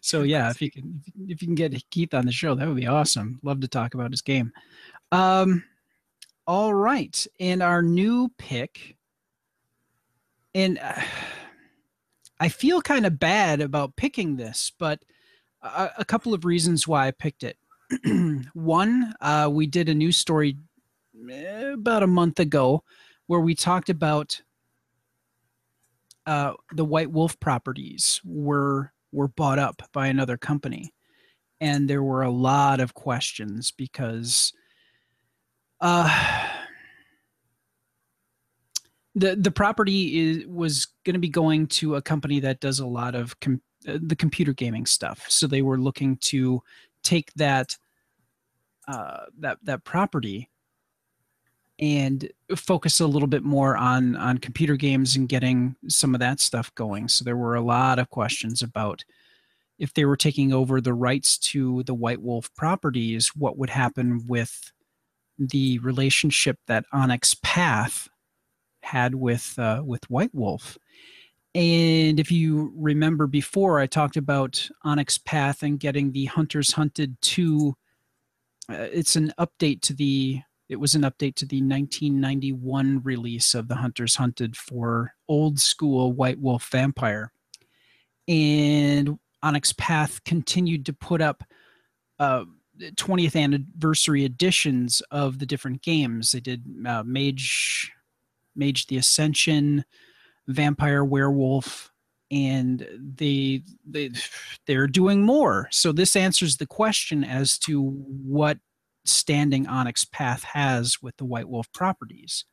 [0.00, 2.76] so yeah, if you can if you can get Keith on the show, that would
[2.76, 3.40] be awesome.
[3.42, 4.52] Love to talk about his game.
[5.12, 5.64] Um,
[6.46, 8.96] all right, and our new pick,
[10.54, 11.00] and uh,
[12.38, 15.02] I feel kind of bad about picking this, but
[15.62, 17.56] a, a couple of reasons why I picked it.
[18.54, 20.56] One, uh, we did a news story
[21.30, 22.82] eh, about a month ago
[23.26, 24.40] where we talked about
[26.26, 30.92] uh, the White Wolf properties were were bought up by another company,
[31.60, 34.52] and there were a lot of questions because
[35.80, 36.48] uh,
[39.14, 42.86] the the property is was going to be going to a company that does a
[42.86, 45.24] lot of com- uh, the computer gaming stuff.
[45.28, 46.62] So they were looking to
[47.02, 47.76] take that
[48.88, 50.50] uh, that that property
[51.78, 56.40] and focus a little bit more on on computer games and getting some of that
[56.40, 57.08] stuff going.
[57.08, 59.04] So there were a lot of questions about
[59.78, 64.24] if they were taking over the rights to the White Wolf properties, what would happen
[64.26, 64.72] with
[65.38, 68.08] the relationship that Onyx Path
[68.82, 70.78] had with uh, with White Wolf.
[71.54, 77.16] And if you remember before, I talked about Onyx Path and getting the Hunters Hunted
[77.22, 77.74] 2.
[78.68, 83.68] Uh, it's an update to the it was an update to the 1991 release of
[83.68, 87.32] the Hunters Hunted for old school White Wolf Vampire.
[88.26, 91.44] And Onyx Path continued to put up
[92.18, 92.44] uh,
[92.80, 96.32] 20th anniversary editions of the different games.
[96.32, 97.92] They did uh, Mage,
[98.54, 99.84] Mage the Ascension,
[100.48, 101.92] Vampire Werewolf,
[102.30, 104.10] and they they
[104.66, 105.68] they're doing more.
[105.70, 108.58] So this answers the question as to what
[109.08, 112.44] standing Onyx Path has with the White Wolf properties.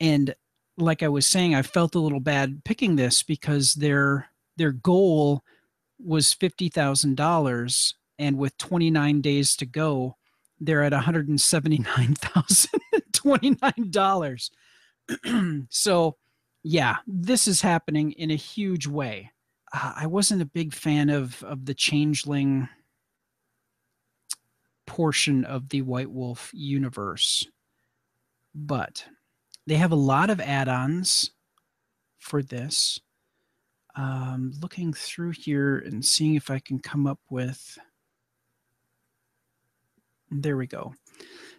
[0.00, 0.34] And
[0.78, 5.42] like I was saying, I felt a little bad picking this because their their goal
[5.98, 10.16] was fifty thousand dollars, and with twenty nine days to go,
[10.60, 12.80] they're at one hundred and seventy nine thousand
[13.12, 14.50] twenty nine dollars.
[15.70, 16.16] so,
[16.62, 19.32] yeah, this is happening in a huge way.
[19.72, 22.68] Uh, I wasn't a big fan of of the changeling
[24.86, 27.46] portion of the White Wolf universe.
[28.54, 29.04] But
[29.66, 31.30] they have a lot of add ons
[32.18, 33.00] for this.
[33.94, 37.78] Um, looking through here and seeing if I can come up with.
[40.30, 40.94] There we go.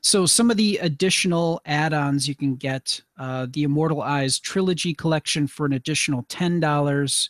[0.01, 4.93] So, some of the additional add ons you can get uh, the Immortal Eyes Trilogy
[4.93, 7.29] Collection for an additional $10.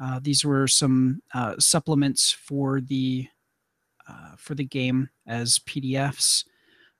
[0.00, 3.28] Uh, these were some uh, supplements for the
[4.08, 6.44] uh, for the game as PDFs.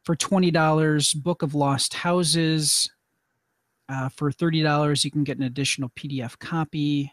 [0.04, 2.90] For twenty dollars, Book of Lost Houses.
[3.88, 7.12] Uh, for thirty dollars, you can get an additional PDF copy,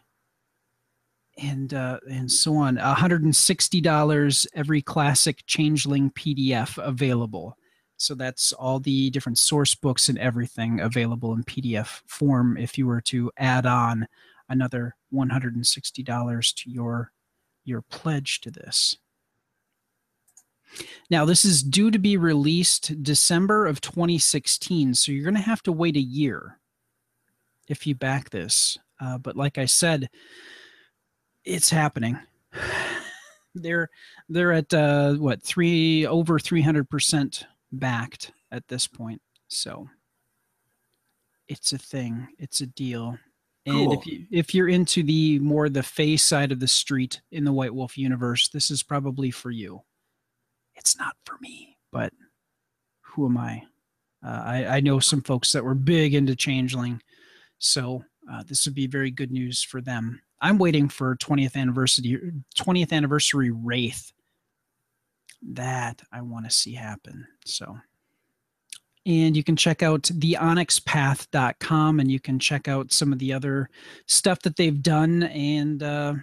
[1.38, 2.76] and uh, and so on.
[2.76, 7.56] One hundred and sixty dollars, every classic Changeling PDF available.
[7.96, 12.56] So that's all the different source books and everything available in PDF form.
[12.56, 14.08] If you were to add on
[14.48, 17.12] another one hundred and sixty dollars to your
[17.64, 18.96] your pledge to this.
[21.10, 25.62] Now, this is due to be released December of 2016, so you're going to have
[25.64, 26.58] to wait a year
[27.68, 28.78] if you back this.
[29.00, 30.08] Uh, but like I said,
[31.44, 32.18] it's happening.
[33.54, 33.90] they're
[34.28, 39.88] they're at uh, what three over 300 percent backed at this point, So
[41.48, 42.28] it's a thing.
[42.38, 43.18] It's a deal.
[43.66, 43.92] And Cool.
[43.92, 47.52] if you if you're into the more the face side of the street in the
[47.52, 49.82] White Wolf universe, this is probably for you.
[50.82, 52.12] It's not for me, but
[53.02, 53.62] who am I?
[54.26, 57.00] Uh, I, I know some folks that were big into Changeling,
[57.58, 60.20] so uh, this would be very good news for them.
[60.40, 64.12] I'm waiting for 20th anniversary 20th anniversary Wraith.
[65.40, 67.28] That I want to see happen.
[67.44, 67.78] So
[69.06, 73.70] and you can check out theonyxpath.com and you can check out some of the other
[74.06, 76.14] stuff that they've done and uh,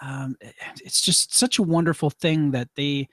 [0.00, 0.36] um,
[0.84, 3.08] it's just such a wonderful thing that they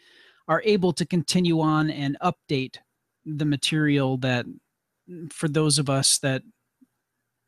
[0.49, 2.77] are able to continue on and update
[3.25, 4.45] the material that
[5.31, 6.41] for those of us that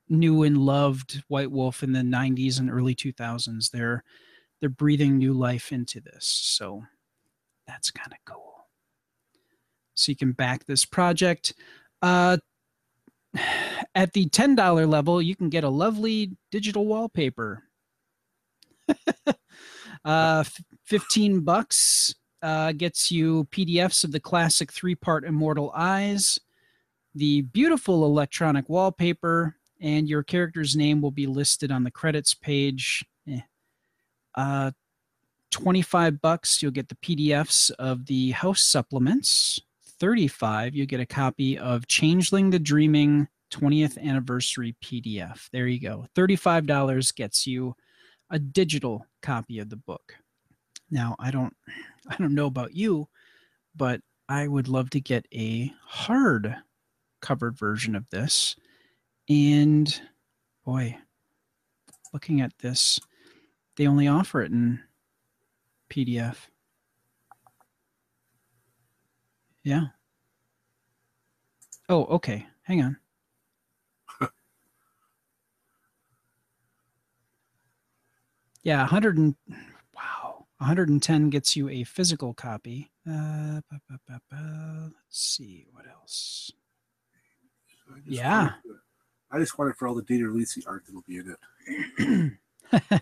[0.07, 4.03] knew and loved white wolf in the 90s and early 2000s they're
[4.59, 6.83] they're breathing new life into this so
[7.67, 8.51] that's kind of cool
[10.01, 11.53] so you can back this project.
[12.01, 12.37] Uh,
[13.95, 17.63] at the $10 level, you can get a lovely digital wallpaper.
[20.05, 20.43] uh,
[20.85, 26.39] 15 bucks uh, gets you PDFs of the classic three part Immortal Eyes,
[27.15, 33.03] the beautiful electronic wallpaper, and your character's name will be listed on the credits page.
[33.27, 33.41] Eh.
[34.35, 34.71] Uh,
[35.51, 39.59] 25 bucks, you'll get the PDFs of the house supplements.
[39.99, 45.49] 35, you'll get a copy of Changeling the Dreaming 20th anniversary PDF.
[45.51, 46.07] There you go.
[46.15, 47.75] $35 gets you
[48.29, 50.15] a digital copy of the book.
[50.89, 51.53] Now, I don't
[52.07, 53.07] I don't know about you,
[53.75, 56.55] but I would love to get a hard
[57.21, 58.55] covered version of this.
[59.29, 60.01] And
[60.65, 60.97] boy,
[62.13, 62.99] looking at this,
[63.77, 64.79] they only offer it in
[65.89, 66.49] PDF.
[69.63, 69.87] Yeah.
[71.89, 72.47] Oh, okay.
[72.63, 72.97] Hang on.
[78.63, 79.35] yeah, 100 and
[80.61, 82.91] 110 gets you a physical copy.
[83.09, 84.91] Uh, ba, ba, ba, ba.
[84.93, 86.51] Let's see what else.
[87.91, 88.41] I Yeah.
[88.41, 88.79] wanted
[89.33, 91.35] I just wanted for all the DiTerlizzi art that'll be in
[91.97, 93.01] it.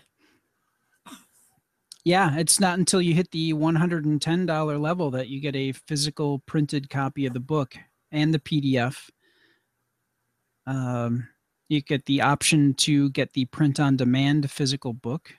[2.02, 6.88] Yeah, it's not until you hit the $110 level that you get a physical printed
[6.88, 7.76] copy of the book
[8.10, 9.10] and the PDF.
[10.66, 11.28] Um,
[11.68, 15.34] you get the option to get the print on demand physical book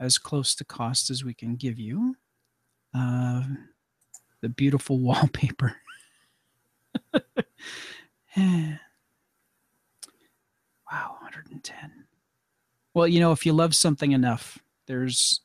[0.00, 2.16] as close to cost as we can give you.
[2.94, 3.42] Uh,
[4.40, 5.76] the beautiful wallpaper.
[7.12, 8.78] wow,
[10.86, 11.74] 110.
[12.94, 15.40] Well, you know, if you love something enough, there's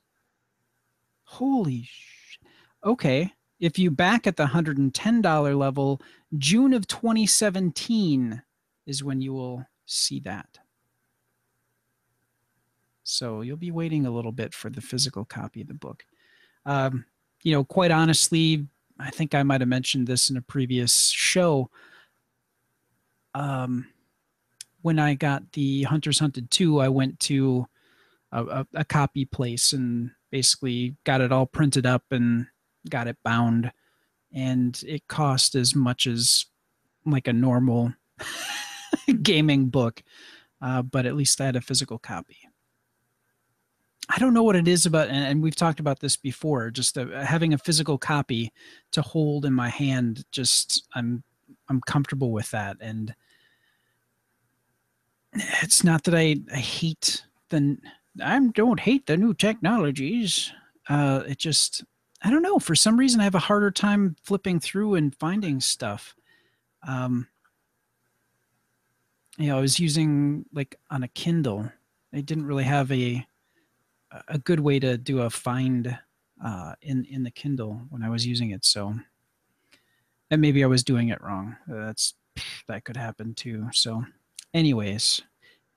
[1.32, 2.38] holy sh-
[2.84, 6.02] okay if you back at the $110 level
[6.38, 8.42] june of 2017
[8.86, 10.60] is when you will see that
[13.12, 16.04] so you'll be waiting a little bit for the physical copy of the book.
[16.66, 17.06] Um,
[17.44, 18.68] you know quite honestly
[19.00, 21.70] i think i might have mentioned this in a previous show.
[23.34, 23.88] Um,
[24.82, 27.66] when i got the hunters hunted 2 i went to
[28.32, 32.48] a, a, a copy place and basically got it all printed up and
[32.90, 33.70] got it bound.
[34.34, 36.46] And it cost as much as
[37.06, 37.94] like a normal
[39.22, 40.04] gaming book
[40.62, 42.38] uh, but at least i had a physical copy
[44.10, 46.98] i don't know what it is about and, and we've talked about this before just
[46.98, 48.52] uh, having a physical copy
[48.92, 51.24] to hold in my hand just i'm
[51.70, 53.14] i'm comfortable with that and
[55.62, 57.78] it's not that i, I hate the
[58.20, 60.52] I don't hate the new technologies.
[60.90, 61.84] Uh, it just,
[62.22, 62.60] I don't know.
[62.60, 66.16] For some reason, I have a harder time flipping through and finding stuff.
[66.86, 67.28] Um,
[69.38, 71.72] you know, I was using like on a Kindle.
[72.14, 73.26] I didn't really have a
[74.28, 75.98] a good way to do a find
[76.44, 78.66] uh, in in the Kindle when I was using it.
[78.66, 78.96] So,
[80.30, 81.56] and maybe I was doing it wrong.
[81.68, 82.14] That's
[82.68, 83.68] that could happen too.
[83.74, 84.04] So,
[84.54, 85.22] anyways,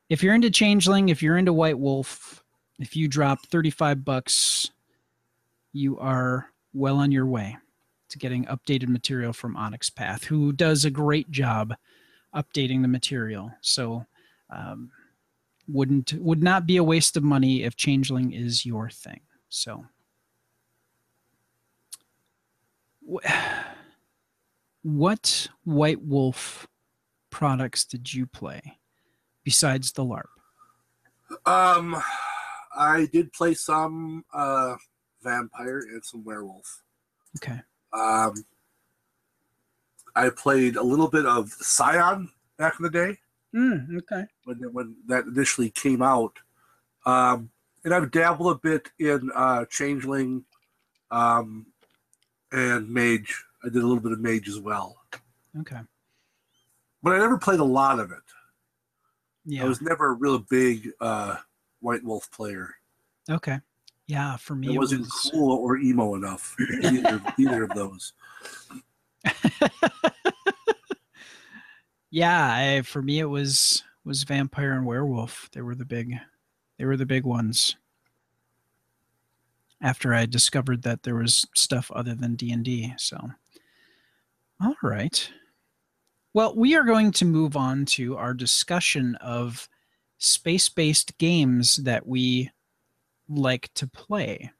[0.08, 2.44] if you're into changeling if you're into white wolf
[2.78, 4.70] if you drop 35 bucks
[5.72, 7.56] you are well on your way
[8.08, 11.74] to getting updated material from onyx path who does a great job
[12.34, 14.04] updating the material so
[14.50, 14.90] um,
[15.66, 19.84] wouldn't would not be a waste of money if changeling is your thing so
[24.82, 26.66] what white wolf
[27.30, 28.78] products did you play
[29.42, 30.28] besides the LARP?
[31.46, 32.00] Um,
[32.76, 34.76] I did play some uh,
[35.22, 36.82] vampire and some werewolf.
[37.36, 37.60] Okay.
[37.92, 38.44] Um,
[40.14, 43.18] I played a little bit of Scion back in the day
[43.54, 44.24] Mm, okay.
[44.44, 46.38] when when that initially came out.
[47.06, 47.50] Um,
[47.84, 50.44] and I've dabbled a bit in uh, Changeling
[51.10, 51.66] um,
[52.50, 53.44] and Mage.
[53.62, 54.96] I did a little bit of Mage as well,
[55.60, 55.80] Okay.
[57.02, 58.18] but I never played a lot of it.
[59.44, 59.64] Yeah.
[59.64, 61.36] I was never a real big uh,
[61.80, 62.74] White Wolf player.
[63.30, 63.60] okay.
[64.06, 64.36] Yeah.
[64.36, 65.30] For me, It it wasn't was.
[65.32, 66.56] cool or emo enough.
[66.82, 68.12] either, either of those.
[72.14, 72.54] yeah.
[72.54, 75.48] I, for me, it was was vampire and werewolf.
[75.52, 76.14] They were the big,
[76.78, 77.76] they were the big ones.
[79.82, 83.18] After I discovered that there was stuff other than D and D, so.
[84.60, 85.28] All right.
[86.32, 89.68] Well, we are going to move on to our discussion of
[90.18, 92.50] space-based games that we
[93.28, 94.52] like to play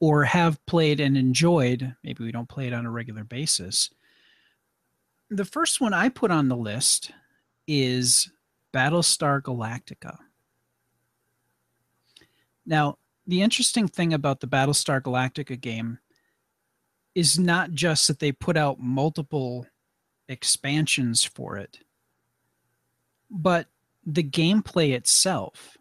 [0.00, 1.94] or have played and enjoyed.
[2.02, 3.90] Maybe we don't play it on a regular basis.
[5.30, 7.12] The first one I put on the list
[7.66, 8.30] is
[8.72, 10.16] Battlestar Galactica.
[12.64, 15.98] Now, the interesting thing about the Battlestar Galactica game
[17.14, 19.66] is not just that they put out multiple
[20.28, 21.80] expansions for it,
[23.30, 23.66] but
[24.06, 25.76] the gameplay itself.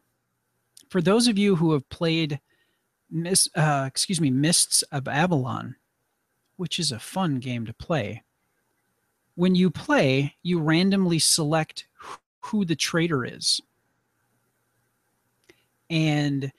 [0.89, 2.39] For those of you who have played
[3.55, 5.75] uh, excuse me, Mists of Avalon,
[6.57, 8.23] which is a fun game to play.
[9.38, 11.85] When you play, you randomly select
[12.39, 13.61] who the traitor is.
[15.91, 16.51] And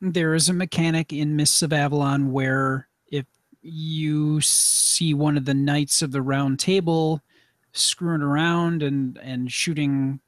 [0.00, 3.26] there is a mechanic in Mists of Avalon where if
[3.62, 7.22] you see one of the knights of the round table
[7.70, 10.18] screwing around and, and shooting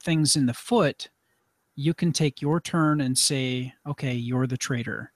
[0.00, 1.08] things in the foot,
[1.74, 5.10] you can take your turn and say, okay, you're the traitor,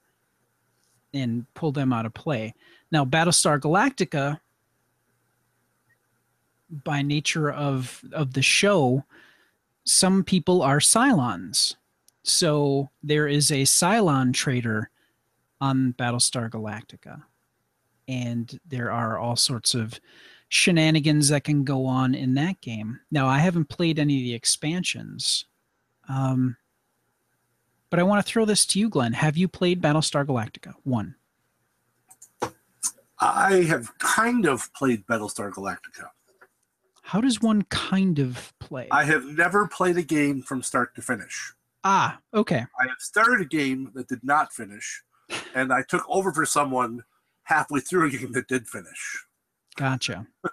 [1.14, 2.54] and pull them out of play.
[2.90, 4.40] Now, Battlestar Galactica,
[6.72, 9.04] by nature of of the show,
[9.84, 11.76] some people are Cylons.
[12.22, 14.90] So there is a Cylon traitor
[15.60, 17.22] on Battlestar Galactica.
[18.08, 20.00] And there are all sorts of
[20.48, 23.00] shenanigans that can go on in that game.
[23.10, 25.46] Now, I haven't played any of the expansions.
[26.08, 26.56] Um,
[27.90, 29.12] but I want to throw this to you, Glenn.
[29.12, 30.74] Have you played Battlestar Galactica?
[30.82, 31.14] One.
[33.20, 36.08] I have kind of played Battlestar Galactica.
[37.12, 38.88] How does one kind of play?
[38.90, 41.52] I have never played a game from start to finish.
[41.84, 42.56] ah, okay.
[42.80, 45.02] I have started a game that did not finish,
[45.54, 47.04] and I took over for someone
[47.42, 49.26] halfway through a game that did finish.
[49.76, 50.26] Gotcha.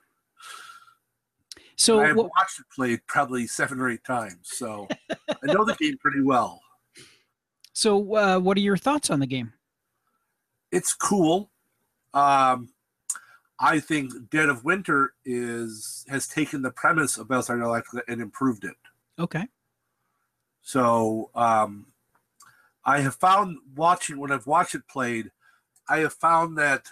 [1.78, 5.64] So I have what, watched it played probably seven or eight times, so I know
[5.64, 6.60] the game pretty well.
[7.72, 9.54] so uh, what are your thoughts on the game?
[10.74, 11.52] It's cool.
[12.14, 12.68] Um,
[13.60, 18.64] I think Dead of Winter is has taken the premise of Battlestar Galactica and improved
[18.64, 18.76] it.
[19.20, 19.48] Okay.
[20.62, 21.88] So um,
[22.86, 25.32] I have found watching when I've watched it played,
[25.90, 26.88] I have found that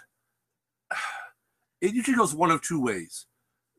[1.80, 3.26] it usually goes one of two ways.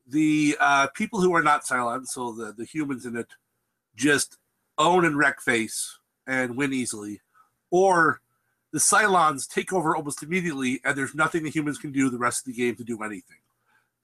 [0.08, 3.28] The uh, people who are not Cylons, so the, the humans in it,
[3.94, 4.38] just
[4.78, 7.20] own and wreck face and win easily,
[7.70, 8.20] or
[8.72, 12.40] the Cylons take over almost immediately, and there's nothing the humans can do the rest
[12.40, 13.38] of the game to do anything.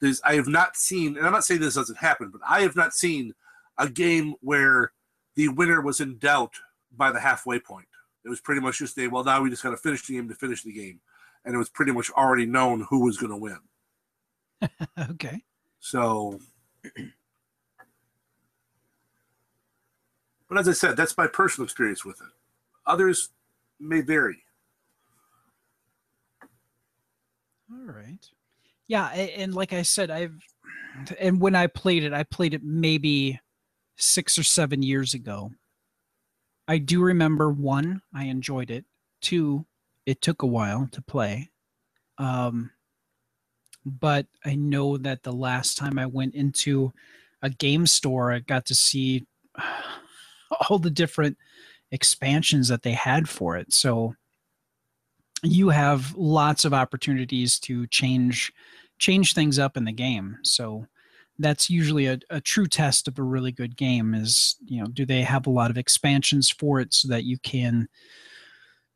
[0.00, 2.76] There's, I have not seen, and I'm not saying this doesn't happen, but I have
[2.76, 3.34] not seen
[3.78, 4.92] a game where
[5.34, 6.54] the winner was in doubt
[6.96, 7.86] by the halfway point.
[8.24, 10.28] It was pretty much just a well, now we just got to finish the game
[10.28, 11.00] to finish the game,
[11.44, 13.58] and it was pretty much already known who was going to win.
[15.10, 15.42] Okay.
[15.80, 16.40] So,
[20.48, 22.32] but as I said, that's my personal experience with it.
[22.86, 23.28] Others
[23.78, 24.42] may vary.
[27.70, 28.24] All right.
[28.88, 30.38] Yeah, and like I said, I've
[31.18, 33.40] and when I played it, I played it maybe
[33.96, 35.50] six or seven years ago.
[36.68, 38.84] I do remember one, I enjoyed it.
[39.20, 39.66] Two,
[40.04, 41.50] it took a while to play.
[42.18, 42.70] Um,
[43.84, 46.92] but I know that the last time I went into
[47.42, 49.26] a game store, I got to see
[50.68, 51.36] all the different
[51.92, 53.72] expansions that they had for it.
[53.72, 54.14] So
[55.42, 58.52] you have lots of opportunities to change
[58.98, 60.38] change things up in the game.
[60.42, 60.86] So
[61.38, 65.04] that's usually a, a true test of a really good game is, you know, do
[65.04, 67.88] they have a lot of expansions for it so that you can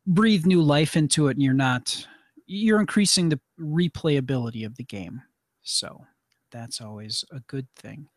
[0.07, 2.07] breathe new life into it and you're not
[2.47, 5.21] you're increasing the replayability of the game.
[5.61, 6.03] So
[6.51, 8.07] that's always a good thing.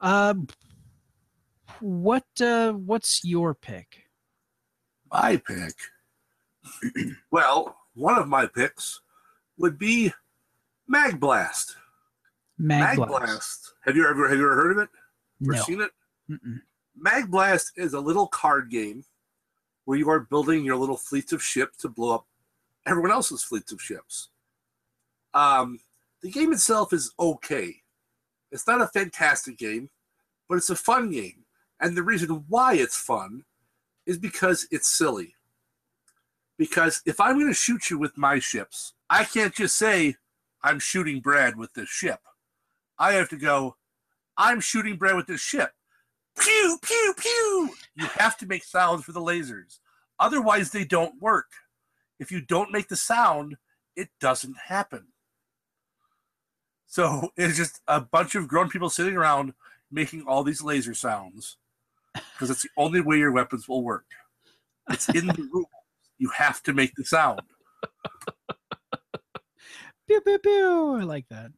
[0.00, 0.34] Uh,
[1.80, 4.04] what uh, what's your pick?
[5.12, 5.74] My pick,
[7.30, 9.00] well, one of my picks
[9.58, 10.12] would be
[10.86, 11.76] Mag Blast.
[12.58, 13.10] Mag, Mag Blast.
[13.10, 13.74] Blast.
[13.84, 14.88] Have you ever have you ever heard of it
[15.46, 15.62] or No.
[15.62, 15.90] seen it?
[16.30, 16.60] Mm-mm.
[16.96, 19.04] Mag Blast is a little card game
[19.84, 22.26] where you are building your little fleets of ships to blow up
[22.86, 24.30] everyone else's fleets of ships.
[25.34, 25.78] Um,
[26.22, 27.76] the game itself is okay.
[28.50, 29.90] It's not a fantastic game,
[30.48, 31.44] but it's a fun game.
[31.80, 33.44] And the reason why it's fun
[34.06, 35.35] is because it's silly.
[36.58, 40.16] Because if I'm going to shoot you with my ships, I can't just say,
[40.62, 42.20] I'm shooting Brad with this ship.
[42.98, 43.76] I have to go,
[44.36, 45.72] I'm shooting Brad with this ship.
[46.38, 47.70] Pew, pew, pew.
[47.94, 49.78] You have to make sounds for the lasers.
[50.18, 51.46] Otherwise, they don't work.
[52.18, 53.56] If you don't make the sound,
[53.94, 55.06] it doesn't happen.
[56.86, 59.54] So it's just a bunch of grown people sitting around
[59.90, 61.56] making all these laser sounds
[62.14, 64.06] because it's the only way your weapons will work.
[64.90, 65.66] It's in the rules.
[66.18, 67.40] You have to make the sound.
[70.08, 70.96] Pew pew pew.
[71.00, 71.50] I like that.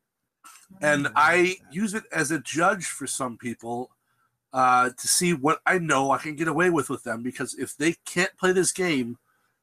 [0.80, 1.56] and like I that.
[1.70, 3.90] use it as a judge for some people
[4.52, 7.76] uh, to see what I know I can get away with with them because if
[7.76, 9.18] they can't play this game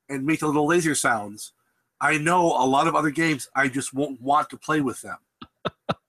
[0.08, 1.54] and make the little laser sounds,
[2.00, 5.18] I know a lot of other games I just won't want to play with them.
[5.66, 6.04] uh,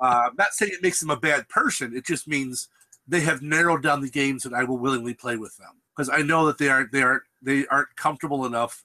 [0.00, 1.96] I'm not saying it makes them a bad person.
[1.96, 2.68] It just means
[3.06, 6.22] they have narrowed down the games that I will willingly play with them because I
[6.22, 8.84] know that they aren't they aren't they aren't comfortable enough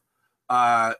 [0.50, 0.94] uh,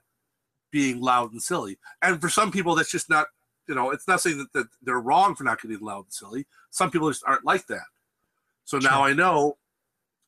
[0.72, 1.78] being loud and silly.
[2.02, 3.28] And for some people, that's just not
[3.68, 6.46] you know, it's not saying that, that they're wrong for not getting loud and silly.
[6.70, 7.86] Some people just aren't like that.
[8.64, 9.08] So now Sure.
[9.08, 9.58] I know,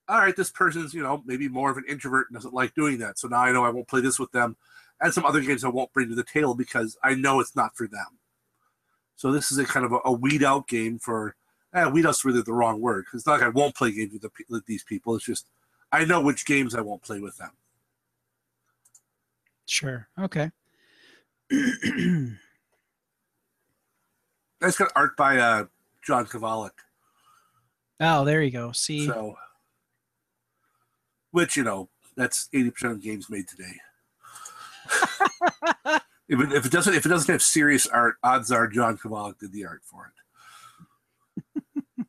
[0.09, 2.97] all right, this person's, you know, maybe more of an introvert and doesn't like doing
[2.99, 3.19] that.
[3.19, 4.55] So now I know I won't play this with them.
[5.01, 7.75] And some other games I won't bring to the table because I know it's not
[7.75, 8.17] for them.
[9.15, 11.35] So this is a kind of a, a weed out game for,
[11.75, 13.05] eh, weed out's really the wrong word.
[13.05, 15.15] 'cause It's not like I won't play games with, the, with these people.
[15.15, 15.47] It's just,
[15.91, 17.51] I know which games I won't play with them.
[19.65, 20.07] Sure.
[20.19, 20.51] Okay.
[24.59, 25.65] That's got art by uh,
[26.05, 26.71] John Kovalic.
[27.99, 28.71] oh, there you go.
[28.71, 29.35] See, So,
[31.31, 33.75] which you know, that's eighty percent of games made today.
[36.27, 39.37] if, it, if it doesn't, if it doesn't have serious art, odds are John Kovalic
[39.37, 40.11] did the art for
[41.55, 41.73] it.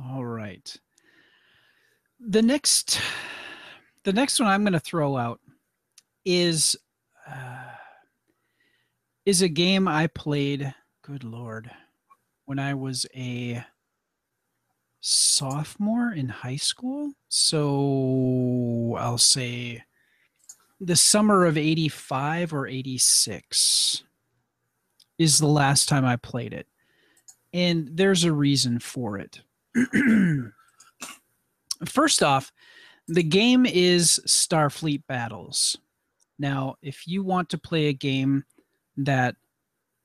[0.00, 0.76] All right.
[2.30, 3.00] The next,
[4.04, 5.40] the next one I'm going to throw out
[6.26, 6.76] is
[7.26, 7.70] uh,
[9.24, 10.74] is a game I played.
[11.00, 11.70] Good lord,
[12.44, 13.64] when I was a
[15.00, 17.12] sophomore in high school.
[17.30, 19.82] So I'll say
[20.82, 24.04] the summer of '85 or '86
[25.18, 26.66] is the last time I played it,
[27.54, 29.40] and there's a reason for it.
[31.86, 32.52] First off,
[33.06, 35.76] the game is Starfleet Battles.
[36.38, 38.44] Now, if you want to play a game
[38.96, 39.34] that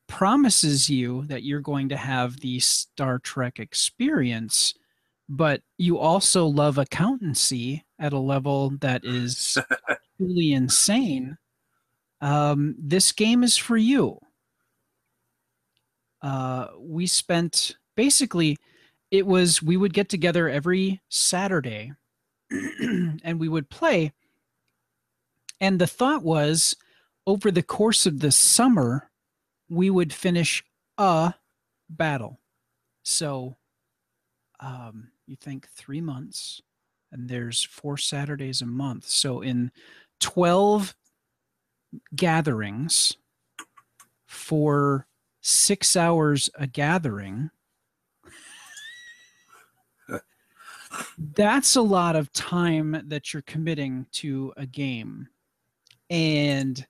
[0.07, 4.73] promises you that you're going to have the Star Trek experience,
[5.29, 9.57] but you also love accountancy at a level that is
[10.17, 11.37] truly insane,
[12.21, 14.19] um, this game is for you.
[16.21, 18.57] Uh, we spent basically
[19.13, 21.93] it was we would get together every Saturday
[22.49, 24.11] and we would play.
[25.61, 26.75] And the thought was
[27.27, 29.11] over the course of the summer,
[29.69, 30.63] we would finish
[30.97, 31.35] a
[31.87, 32.39] battle.
[33.03, 33.57] So
[34.59, 36.63] um, you think three months,
[37.11, 39.05] and there's four Saturdays a month.
[39.05, 39.71] So in
[40.21, 40.95] 12
[42.15, 43.15] gatherings
[44.25, 45.05] for
[45.39, 47.51] six hours a gathering,
[51.35, 55.27] that's a lot of time that you're committing to a game.
[56.09, 56.85] And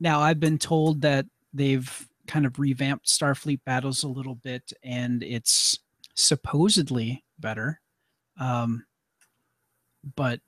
[0.00, 5.22] now I've been told that they've kind of revamped Starfleet Battles a little bit and
[5.22, 5.78] it's
[6.14, 7.80] supposedly better.
[8.38, 8.84] Um,
[10.16, 10.40] but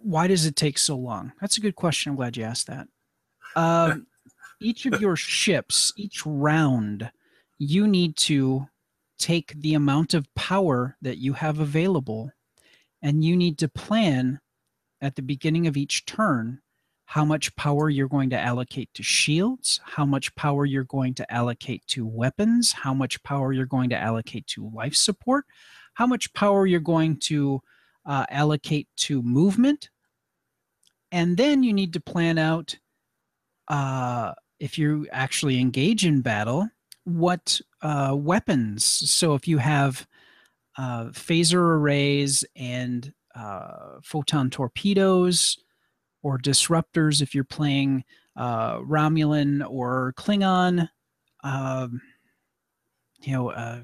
[0.00, 1.32] why does it take so long?
[1.40, 2.10] That's a good question.
[2.10, 2.88] I'm glad you asked that.
[3.56, 4.06] Um,
[4.60, 7.10] each of your ships, each round,
[7.58, 8.66] you need to
[9.20, 12.32] take the amount of power that you have available
[13.02, 14.40] and you need to plan
[15.00, 16.60] at the beginning of each turn
[17.04, 21.32] how much power you're going to allocate to shields, how much power you're going to
[21.32, 25.44] allocate to weapons, how much power you're going to allocate to life support,
[25.94, 27.60] how much power you're going to
[28.06, 29.90] uh, allocate to movement.
[31.10, 32.76] And then you need to plan out
[33.66, 36.68] uh, if you actually engage in battle,
[37.04, 38.84] what uh, weapons.
[38.84, 40.06] So if you have
[40.78, 45.58] uh, phaser arrays and uh, photon torpedoes
[46.22, 48.04] or disruptors, if you're playing
[48.36, 50.88] uh, Romulan or Klingon.
[51.42, 52.00] Um,
[53.22, 53.82] you know, uh,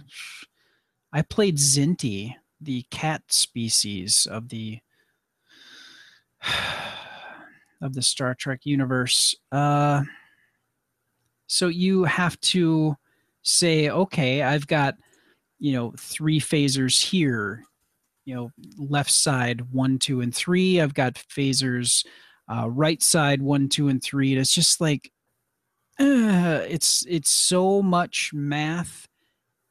[1.13, 4.79] I played Kzinti, the cat species of the
[7.83, 9.35] of the Star Trek universe.
[9.53, 10.03] Uh,
[11.47, 12.97] so you have to
[13.47, 14.97] say, okay, I've got
[15.59, 17.65] you know three phasers here.
[18.25, 20.81] You know, left side one, two, and three.
[20.81, 22.05] I've got phasers
[22.49, 24.33] uh, right side one, two, and three.
[24.33, 25.13] And it's just like
[25.99, 29.09] uh, it's it's so much math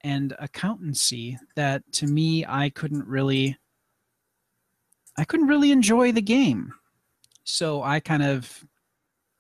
[0.02, 3.58] and accountancy that to me I couldn't really
[5.18, 6.74] I couldn't really enjoy the game.
[7.44, 8.64] So I kind of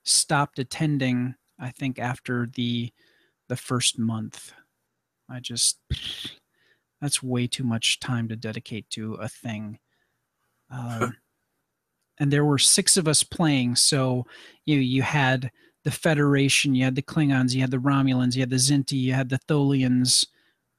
[0.03, 2.91] stopped attending I think after the
[3.47, 4.53] the first month.
[5.29, 5.79] I just
[7.01, 9.79] that's way too much time to dedicate to a thing.
[10.71, 11.09] Uh,
[12.19, 14.25] and there were six of us playing, so
[14.65, 15.51] you you had
[15.83, 19.13] the Federation, you had the Klingons, you had the Romulans, you had the Kzinti, you
[19.13, 20.25] had the Tholians.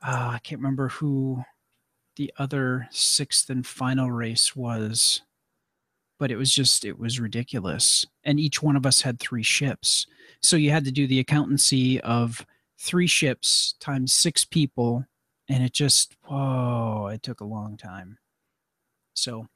[0.02, 1.42] Uh, I can't remember who
[2.16, 5.22] the other sixth and final race was,
[6.18, 8.06] but it was just it was ridiculous.
[8.24, 10.06] And each one of us had three ships,
[10.42, 12.44] so you had to do the accountancy of
[12.78, 15.04] three ships times six people,
[15.48, 18.18] and it just whoa, it took a long time.
[19.14, 19.46] So,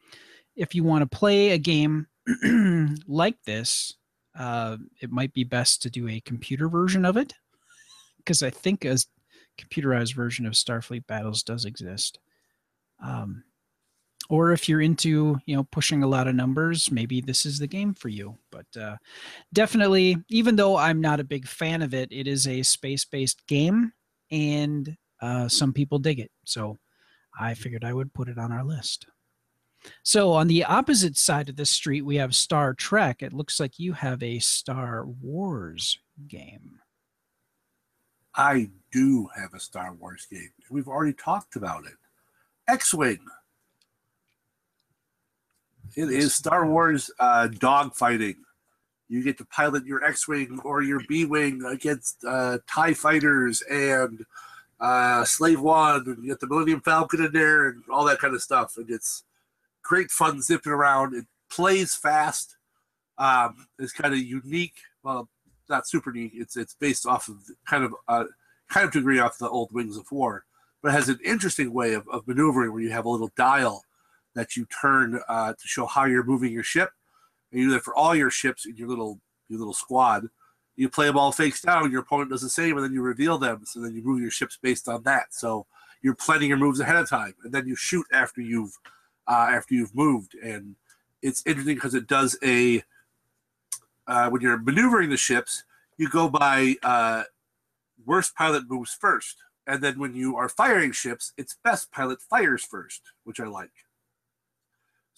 [0.57, 2.07] if you want to play a game
[3.07, 3.95] like this,
[4.39, 7.35] uh, it might be best to do a computer version of it
[8.19, 8.97] because I think a
[9.59, 12.19] computerized version of Starfleet Battles does exist.
[13.03, 13.45] Um,
[14.29, 17.67] or if you're into you know pushing a lot of numbers, maybe this is the
[17.67, 18.39] game for you.
[18.61, 18.97] But uh,
[19.53, 23.93] definitely, even though I'm not a big fan of it, it is a space-based game,
[24.31, 26.31] and uh, some people dig it.
[26.45, 26.79] So
[27.39, 29.07] I figured I would put it on our list.
[30.03, 33.23] So on the opposite side of the street, we have Star Trek.
[33.23, 35.99] It looks like you have a Star Wars
[36.29, 36.81] game.
[38.35, 40.51] I do have a Star Wars game.
[40.71, 41.97] We've already talked about it.
[42.69, 43.21] X-wing.
[45.97, 48.37] It is Star Wars uh, dogfighting.
[49.11, 54.25] You get to pilot your X-wing or your B-wing against uh, Tie fighters and
[54.79, 58.35] uh, Slave One, and you get the Millennium Falcon in there and all that kind
[58.35, 58.77] of stuff.
[58.77, 59.25] And it's
[59.83, 61.15] great fun zipping around.
[61.15, 62.57] It plays fast.
[63.19, 64.77] Um, it's kind of unique.
[65.03, 65.29] Well,
[65.69, 66.35] not super unique.
[66.37, 68.25] It's it's based off of kind of uh,
[68.69, 70.45] kind of degree off the old Wings of War,
[70.83, 73.85] but it has an interesting way of, of maneuvering where you have a little dial
[74.35, 76.91] that you turn uh, to show how you're moving your ship.
[77.51, 80.29] And you do that for all your ships in your little your little squad.
[80.77, 81.91] You play them all face down.
[81.91, 83.63] Your opponent does the same, and then you reveal them.
[83.65, 85.35] So then you move your ships based on that.
[85.35, 85.67] So
[86.03, 88.79] you're planning your moves ahead of time, and then you shoot after you've
[89.29, 90.35] uh, after you've moved.
[90.35, 90.77] And
[91.23, 92.83] it's interesting because it does a
[94.07, 95.65] uh, when you're maneuvering the ships,
[95.99, 97.25] you go by uh,
[98.07, 99.37] worst pilot moves first,
[99.67, 103.71] and then when you are firing ships, it's best pilot fires first, which I like.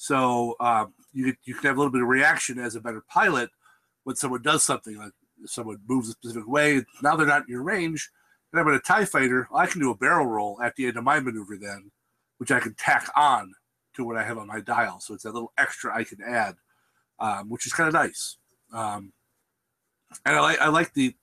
[0.03, 3.51] So um, you you can have a little bit of reaction as a better pilot
[4.03, 5.13] when someone does something like
[5.47, 6.85] someone moves a specific way.
[7.05, 8.11] Now they're not in your range,
[8.51, 9.47] and I'm in a Tie fighter.
[9.55, 11.93] I can do a barrel roll at the end of my maneuver then,
[12.39, 13.53] which I can tack on
[13.95, 14.99] to what I have on my dial.
[14.99, 16.57] So it's a little extra I can add,
[17.21, 18.39] um, which is kind of nice.
[18.73, 19.13] Um,
[20.27, 21.15] and I like I like the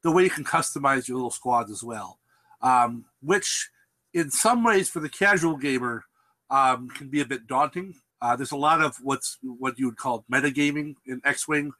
[0.00, 2.20] the way you can customize your little squads as well,
[2.62, 3.68] um, which
[4.14, 6.04] in some ways for the casual gamer
[6.48, 7.96] um, can be a bit daunting.
[8.24, 11.70] Uh, there's a lot of what's what you would call metagaming in X-wing,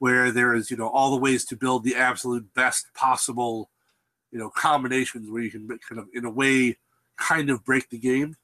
[0.00, 3.70] where there is you know all the ways to build the absolute best possible
[4.32, 6.76] you know combinations where you can kind of in a way
[7.16, 8.34] kind of break the game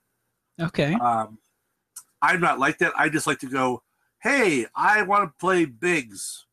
[0.60, 0.94] Okay.
[0.94, 1.38] um,
[2.22, 2.92] I'm not like that.
[2.96, 3.82] I just like to go,
[4.22, 6.46] hey, I want to play bigs,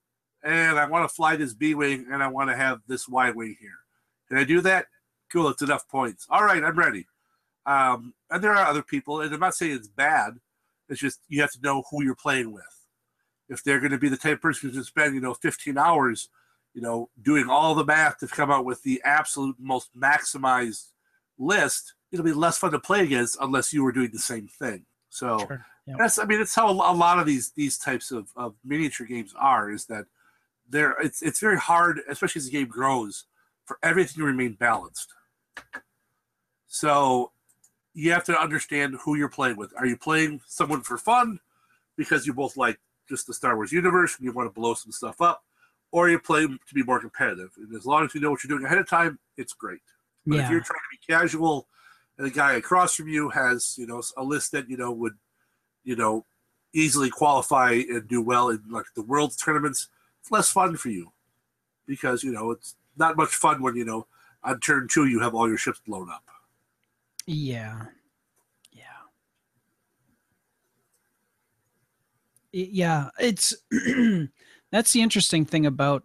[0.43, 3.29] and I want to fly this B wing, and I want to have this Y
[3.31, 3.79] wing here.
[4.27, 4.87] Can I do that?
[5.31, 6.25] Cool, it's enough points.
[6.31, 7.05] All right, I'm ready.
[7.65, 10.39] Um, and there are other people, and I'm not saying it's bad.
[10.89, 12.63] It's just you have to know who you're playing with.
[13.49, 15.33] If they're going to be the type of person who's going to spend, you know,
[15.35, 16.29] 15 hours,
[16.73, 20.91] you know, doing all the math to come out with the absolute most maximized
[21.37, 24.85] list, it'll be less fun to play against unless you were doing the same thing.
[25.09, 25.65] So Sure.
[25.87, 25.97] Yep.
[25.99, 29.33] that's, I mean, it's how a lot of these these types of, of miniature games
[29.37, 29.69] are.
[29.69, 30.05] Is that
[30.67, 30.95] there?
[31.01, 33.25] It's it's very hard, especially as the game grows,
[33.65, 35.13] for everything to remain balanced.
[36.67, 37.31] So
[37.95, 39.73] you have to understand who you're playing with.
[39.77, 41.39] Are you playing someone for fun
[41.97, 42.77] because you both like
[43.07, 45.43] just the Star Wars universe and you want to blow some stuff up,
[45.91, 47.51] or you play to be more competitive?
[47.57, 49.79] And as long as you know what you're doing ahead of time, it's great.
[50.27, 51.67] But if you're trying to be casual,
[52.17, 55.13] and the guy across from you has you know a list that you know would
[55.83, 56.25] you know
[56.73, 59.87] easily qualify and do well in like the world tournaments,
[60.19, 61.13] it's less fun for you
[61.87, 64.05] because you know it's not much fun when you know
[64.43, 66.23] on turn two you have all your ships blown up.
[67.27, 67.87] Yeah.
[68.71, 69.01] Yeah.
[72.53, 73.53] I- Yeah, it's
[74.71, 76.03] that's the interesting thing about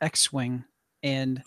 [0.00, 0.64] X-wing
[1.02, 1.42] and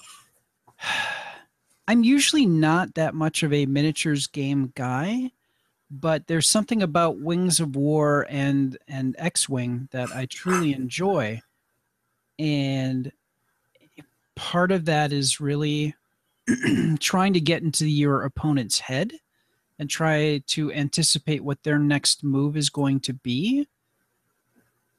[1.88, 5.32] I'm usually not that much of a miniatures game guy,
[5.92, 11.42] but there's something about Wings of War and and X-wing that I truly enjoy.
[12.40, 13.12] And
[14.36, 15.96] part of that is really
[17.00, 19.14] trying to get into your opponent's head
[19.80, 23.68] and try to anticipate what their next move is going to be.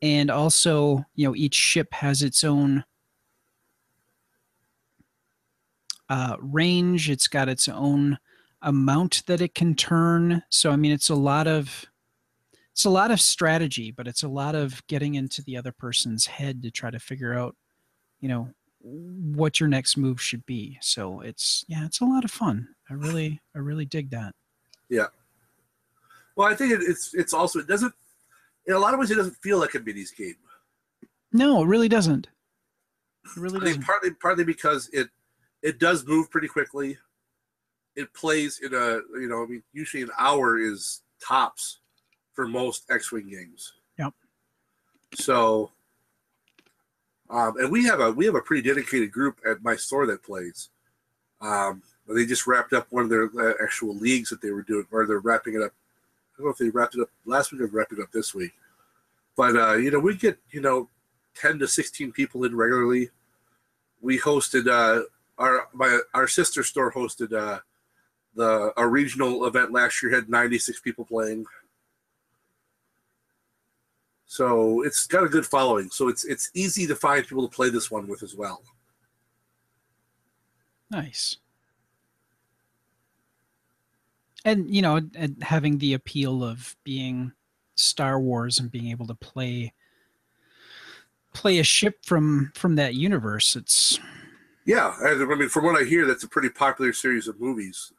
[0.02, 2.84] And also, you know, each ship has its own
[6.08, 8.18] uh, range, it's got its own
[8.62, 10.42] amount that it can turn.
[10.50, 11.84] So, I mean, it's a lot of.
[12.72, 16.26] It's a lot of strategy, but it's a lot of getting into the other person's
[16.26, 17.56] head to try to figure out,
[18.20, 18.50] you know,
[18.86, 20.78] what your next move should be.
[20.80, 22.68] So it's yeah, it's a lot of fun.
[22.88, 24.34] I really I really dig that.
[24.88, 25.06] Yeah.
[26.36, 27.92] Well, I think it, it's it's also it doesn't
[28.66, 30.36] in a lot of ways it doesn't feel like a minis game.
[31.32, 32.28] No, it really doesn't.
[33.24, 33.82] It really I doesn't.
[33.84, 35.08] partly partly because it
[35.62, 36.98] it does move pretty quickly.
[37.96, 41.80] It plays in a you know I mean usually an hour is tops
[42.34, 43.72] for most X-wing games.
[43.98, 44.12] Yep.
[45.14, 45.72] So,
[47.30, 50.22] um, and we have a we have a pretty dedicated group at my store that
[50.22, 50.70] plays.
[51.40, 54.86] Um, they just wrapped up one of their uh, actual leagues that they were doing,
[54.92, 55.72] or they're wrapping it up.
[55.72, 58.34] I don't know if they wrapped it up last week or wrapped it up this
[58.34, 58.52] week.
[59.36, 60.88] But uh, you know, we get you know
[61.34, 63.10] ten to sixteen people in regularly.
[64.00, 65.02] We hosted uh,
[65.38, 67.60] our my our sister store hosted uh,
[68.34, 71.44] the a regional event last year had ninety six people playing.
[74.26, 75.88] So it's got a good following.
[75.90, 78.62] So it's it's easy to find people to play this one with as well.
[80.90, 81.36] Nice.
[84.44, 87.32] And you know, and having the appeal of being
[87.76, 89.72] Star Wars and being able to play
[91.32, 94.00] play a ship from from that universe, it's
[94.64, 97.92] Yeah, I mean, from what I hear, that's a pretty popular series of movies.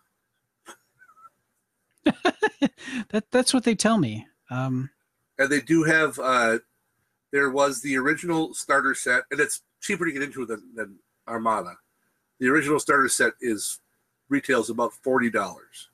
[2.04, 4.28] that that's what they tell me.
[4.50, 4.90] Um,
[5.40, 6.18] And they do have.
[6.20, 6.60] Uh,
[7.32, 10.96] there was the original starter set, and it's cheaper to get into than, than
[11.28, 11.76] Armada.
[12.40, 13.80] The original starter set is
[14.30, 15.90] retails about forty dollars,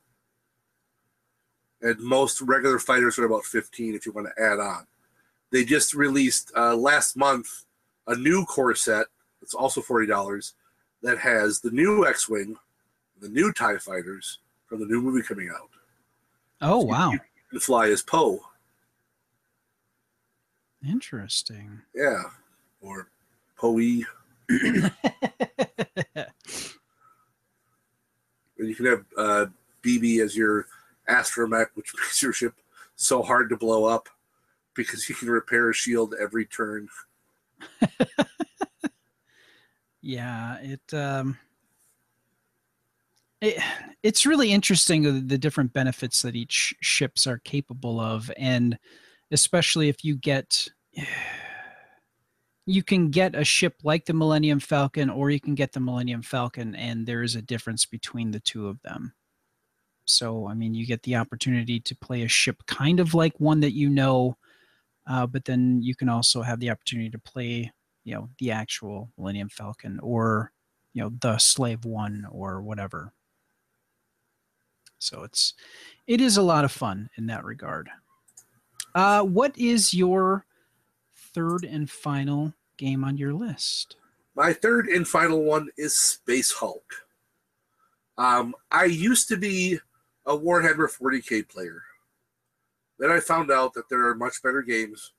[1.82, 4.86] and most regular fighters are about fifteen if you want to add on.
[5.52, 7.66] They just released uh, last month
[8.08, 9.08] a new core set.
[9.42, 10.54] It's also forty dollars.
[11.02, 12.56] That has the new X-wing,
[13.20, 15.70] the new Tie fighters from the new movie coming out.
[16.62, 17.20] oh So you- wow, You
[17.50, 18.42] can fly as Poe.
[20.88, 21.82] Interesting.
[21.96, 22.24] Yeah,
[22.82, 23.10] or
[23.58, 23.78] Poe.
[28.60, 29.46] And you can have uh,
[29.82, 30.68] BB as your
[31.10, 32.54] astromech, which makes your ship
[32.96, 34.08] so hard to blow up
[34.74, 36.88] because you can repair a shield every turn.
[40.04, 41.40] Yeah, it um
[43.40, 43.58] it,
[44.04, 48.78] it's really interesting the, the different benefits that each ships are capable of and
[49.34, 50.68] especially if you get
[52.66, 56.22] you can get a ship like the Millennium Falcon or you can get the Millennium
[56.22, 59.14] Falcon and there is a difference between the two of them.
[60.06, 63.60] So, I mean, you get the opportunity to play a ship kind of like one
[63.62, 64.38] that you know
[65.08, 67.72] uh, but then you can also have the opportunity to play
[68.04, 70.52] you know the actual Millennium Falcon or
[70.94, 73.14] you know the Slave One or whatever.
[75.00, 75.54] So it's
[76.08, 77.90] it is a lot of fun in that regard.
[78.96, 80.46] Uh, what is your
[81.34, 83.96] third and final game on your list?
[84.36, 86.94] My third and final one is Space Hulk.
[88.18, 89.80] Um, I used to be
[90.26, 91.84] a Warhammer 40k player.
[93.00, 95.14] Then I found out that there are much better games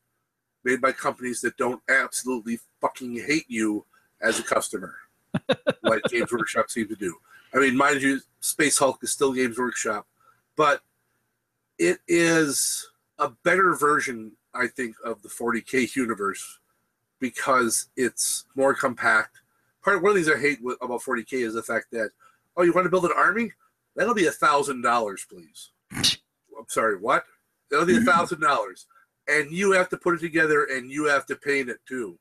[0.64, 3.84] made by companies that don't absolutely fucking hate you
[4.22, 4.94] as a customer,
[5.82, 7.14] like Games Workshop seem to do.
[7.52, 10.06] I mean, mind you, Space Hulk is still Games Workshop,
[10.56, 10.80] but
[11.78, 12.88] it is
[13.18, 16.58] a better version, I think, of the 40k universe
[17.20, 19.38] because it's more compact.
[19.82, 22.10] Part one of the things I hate about 40k is the fact that,
[22.56, 23.52] oh, you want to build an army?
[23.96, 25.70] That'll be a thousand dollars, please.
[25.92, 27.24] I'm sorry, what?
[27.70, 28.86] That'll be a thousand dollars,
[29.28, 32.18] and you have to put it together, and you have to paint it too.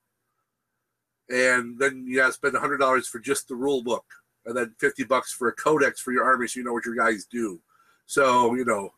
[1.30, 4.06] And then you have to spend a hundred dollars for just the rule book,
[4.46, 6.96] and then fifty bucks for a codex for your army, so you know what your
[6.96, 7.60] guys do.
[8.06, 8.94] So you know,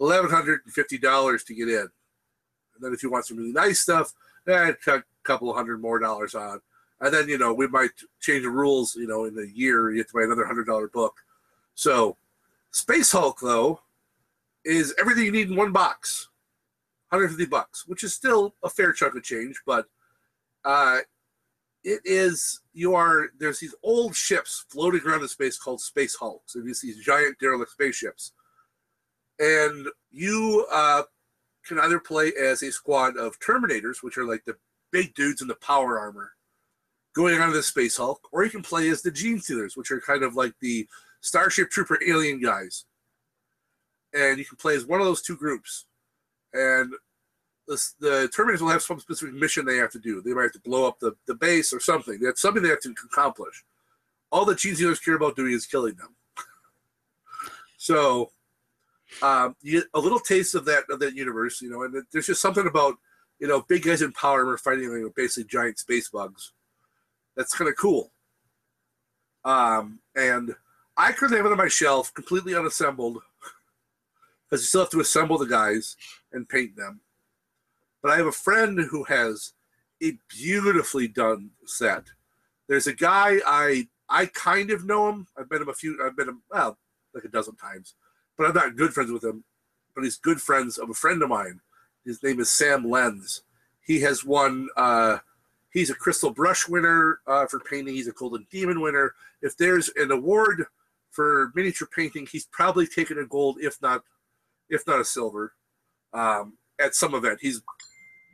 [0.00, 1.88] eleven hundred and fifty dollars to get in.
[2.74, 4.12] And then if you want some really nice stuff,
[4.48, 6.60] eh, a couple hundred more dollars on.
[7.00, 7.90] And then, you know, we might
[8.20, 10.88] change the rules, you know, in a year, you have to buy another hundred dollar
[10.88, 11.16] book.
[11.74, 12.16] So
[12.70, 13.80] Space Hulk, though,
[14.64, 16.28] is everything you need in one box.
[17.10, 19.86] 150 bucks, which is still a fair chunk of change, but
[20.64, 20.98] uh
[21.84, 26.54] it is you are there's these old ships floating around in space called space hulks
[26.54, 28.32] and it's these giant derelict spaceships
[29.38, 31.02] and you uh,
[31.66, 34.56] can either play as a squad of terminators which are like the
[34.92, 36.32] big dudes in the power armor
[37.14, 40.22] going on the space hulk or you can play as the Genestealers which are kind
[40.22, 40.86] of like the
[41.20, 42.84] starship trooper alien guys
[44.12, 45.86] and you can play as one of those two groups
[46.52, 46.92] and
[47.66, 50.20] the, the Terminators will have some specific mission they have to do.
[50.20, 52.20] They might have to blow up the, the base or something.
[52.20, 53.64] That's something they have to accomplish.
[54.30, 56.14] All the Genestealers care about doing is killing them.
[57.76, 58.30] so
[59.22, 62.42] um, you a little taste of that of that universe, you know, and there's just
[62.42, 62.94] something about
[63.38, 66.52] you know big guys in power armor fighting you know, basically giant space bugs.
[67.36, 68.12] That's kind of cool.
[69.44, 70.54] Um, and
[70.96, 73.18] I currently have it on my shelf, completely unassembled,
[74.48, 75.96] because you still have to assemble the guys
[76.32, 77.00] and paint them.
[78.02, 79.52] But I have a friend who has
[80.02, 82.04] a beautifully done set.
[82.68, 85.26] There's a guy I I kind of know him.
[85.38, 85.98] I've met him a few.
[86.04, 86.78] I've met him well
[87.14, 87.94] like a dozen times,
[88.36, 89.44] but I'm not good friends with him.
[89.94, 91.60] But he's good friends of a friend of mine.
[92.04, 93.42] His name is Sam Lenz.
[93.86, 94.68] He has won.
[94.76, 95.18] Uh,
[95.72, 97.94] he's a Crystal Brush winner uh, for painting.
[97.94, 99.14] He's a Golden Demon winner.
[99.40, 100.66] If there's an award
[101.10, 104.02] for miniature painting, he's probably taken a gold, if not,
[104.68, 105.52] if not a silver,
[106.12, 107.38] um, at some event.
[107.40, 107.62] He's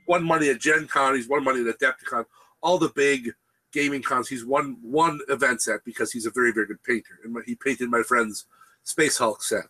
[0.09, 2.25] won money at Gen Con, he's won money at Adepticon,
[2.63, 3.33] all the big
[3.73, 4.29] gaming cons.
[4.29, 7.19] He's won one event set because he's a very, very good painter.
[7.25, 8.47] And he painted my friend's
[8.83, 9.65] Space Hulk set.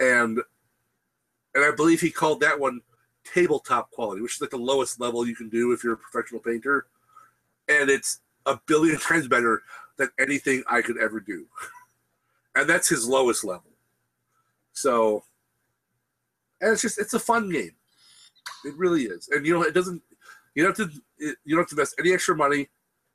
[0.00, 0.40] And
[1.54, 2.80] and I believe he called that one
[3.24, 6.40] tabletop quality, which is like the lowest level you can do if you're a professional
[6.40, 6.86] painter.
[7.68, 9.62] And it's a billion times better
[9.96, 11.46] than anything I could ever do.
[12.56, 13.72] And that's his lowest level.
[14.74, 15.24] So
[16.64, 17.72] and it's just it's a fun game.
[18.64, 20.02] It really is, and you know it doesn't.
[20.54, 21.00] You don't have to.
[21.18, 22.68] You don't have to invest any extra money.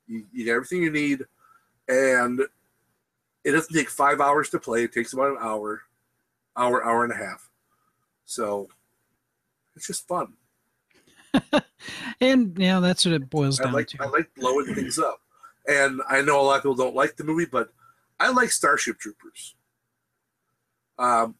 [0.08, 1.24] You, you get everything you need,
[1.88, 2.42] and
[3.44, 4.84] it doesn't take five hours to play.
[4.84, 5.82] It takes about an hour,
[6.60, 7.50] hour, hour and a half.
[8.26, 8.68] So
[9.76, 10.34] it's just fun.
[12.22, 13.98] and yeah, that's what it boils down like, to.
[14.02, 15.22] I like blowing things up,
[15.68, 17.72] and I know a lot of people don't like the movie, but
[18.20, 19.56] I like Starship Troopers.
[20.98, 21.36] Um,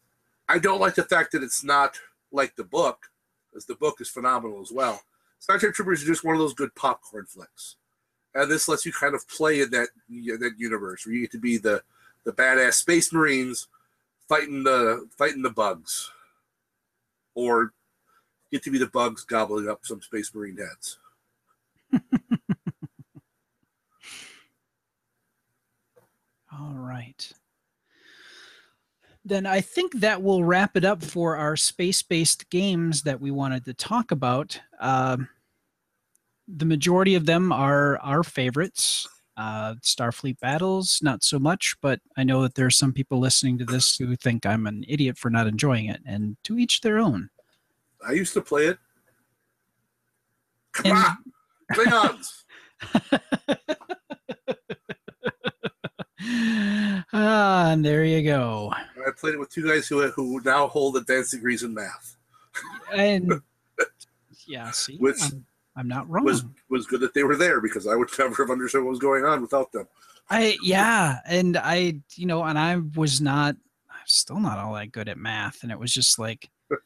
[0.48, 1.98] I don't like the fact that it's not
[2.32, 3.10] like the book
[3.50, 5.02] because the book is phenomenal as well.
[5.38, 7.76] Starship Troopers is just one of those good popcorn flicks,
[8.34, 11.38] and this lets you kind of play in that that universe where you get to
[11.38, 11.82] be the
[12.24, 13.66] the badass space marines
[14.30, 16.10] fighting the fighting the bugs,
[17.34, 17.74] or
[18.50, 20.98] get to be the bugs gobbling up some space marine heads.
[26.58, 27.30] All right
[29.24, 33.30] then I think that will wrap it up for our space based games that we
[33.30, 34.60] wanted to talk about.
[34.78, 35.18] Uh,
[36.48, 39.06] the majority of them are our favorites.
[39.40, 43.56] Uh, Starfleet Battles, not so much, but I know that there are some people listening
[43.56, 46.98] to this who think I'm an idiot for not enjoying it, and to each their
[46.98, 47.30] own.
[48.06, 48.76] I used to play it.
[50.72, 51.16] Come and, on,
[51.72, 52.42] Klingons.
[57.14, 58.70] ah, and there you go.
[58.74, 62.18] I played it with two guys who who now hold advanced degrees in math.
[62.92, 63.40] And
[64.46, 66.24] yeah, see, which I'm, I'm, not wrong.
[66.24, 68.98] Was was good that they were there because I would never have understood what was
[68.98, 69.88] going on without them.
[70.28, 73.56] I yeah, and I you know, and I was not,
[73.90, 76.48] I'm still not all that good at math, and it was just like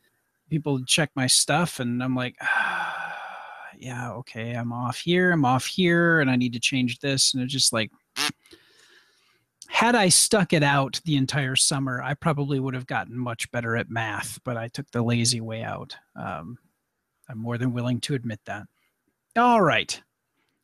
[0.51, 2.37] people check my stuff, and I'm like.
[2.41, 2.91] Ah,
[3.79, 7.35] yeah, okay, I'm off here, I'm off here, and I need to change this.
[7.35, 7.91] And it's just like,
[9.69, 13.77] had I stuck it out the entire summer, I probably would have gotten much better
[13.77, 15.97] at math, but I took the lazy way out.
[16.17, 16.59] Um,
[17.29, 18.65] I'm more than willing to admit that.
[19.37, 20.01] All right.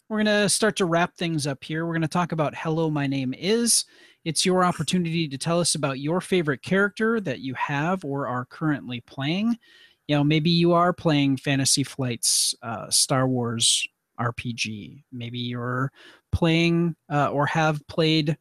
[0.08, 1.84] We're going to start to wrap things up here.
[1.84, 3.84] We're going to talk about Hello, My Name Is.
[4.24, 8.44] It's your opportunity to tell us about your favorite character that you have or are
[8.44, 9.58] currently playing.
[10.06, 13.84] You know, maybe you are playing Fantasy Flight's uh, Star Wars
[14.20, 15.02] RPG.
[15.10, 15.90] Maybe you're
[16.30, 18.38] playing uh, or have played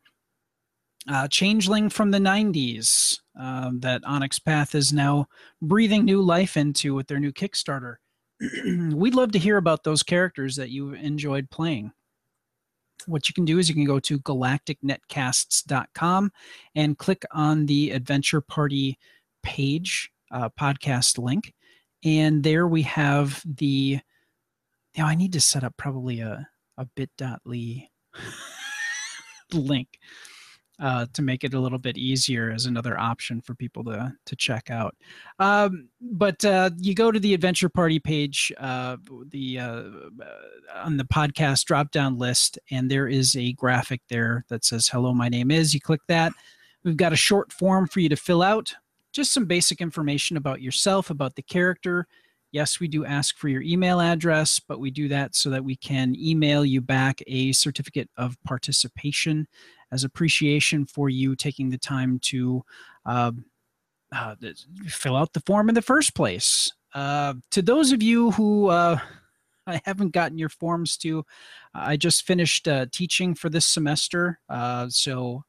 [1.10, 5.28] uh, Changeling from the 90s um, that Onyx Path is now
[5.60, 7.96] breathing new life into with their new Kickstarter.
[8.64, 11.92] We'd love to hear about those characters that you enjoyed playing.
[13.06, 16.32] What you can do is you can go to galacticnetcasts.com
[16.76, 18.98] and click on the Adventure Party
[19.44, 21.54] page, uh, podcast link.
[22.04, 24.00] And there we have the
[24.98, 27.90] Now I need to set up probably a a bit.ly
[29.54, 29.88] link
[30.80, 34.36] uh, to make it a little bit easier as another option for people to to
[34.36, 34.96] check out.
[35.40, 38.98] Um, but uh, you go to the Adventure Party page, uh,
[39.30, 39.84] the uh,
[40.76, 45.14] on the podcast drop down list, and there is a graphic there that says "Hello,
[45.14, 46.32] my name is." You click that.
[46.84, 48.74] We've got a short form for you to fill out,
[49.12, 52.08] just some basic information about yourself, about the character.
[52.52, 55.76] Yes, we do ask for your email address, but we do that so that we
[55.76, 59.48] can email you back a certificate of participation
[59.92, 62.64] as appreciation for you taking the time to
[63.06, 63.32] uh,
[64.12, 64.36] uh,
[64.88, 66.72] fill out the form in the first place.
[66.96, 68.98] Uh, to those of you who uh,
[69.68, 71.24] I haven't gotten your forms to,
[71.76, 75.44] I just finished uh, teaching for this semester, uh, so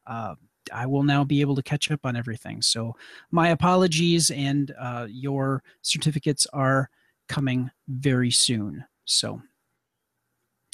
[0.72, 2.62] I will now be able to catch up on everything.
[2.62, 2.96] So
[3.30, 4.72] my apologies, and
[5.08, 6.90] your certificates are
[7.28, 8.84] coming very soon.
[9.04, 9.40] So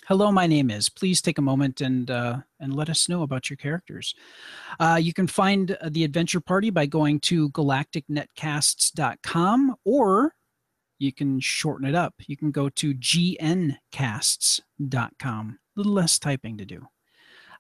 [0.07, 0.89] hello, my name is.
[0.89, 4.15] Please take a moment and uh, and let us know about your characters.
[4.81, 10.35] Uh, you can find uh, the Adventure Party by going to galacticnetcasts.com or
[10.99, 12.15] you can shorten it up.
[12.27, 15.59] You can go to gncasts.com.
[15.77, 16.89] A little less typing to do.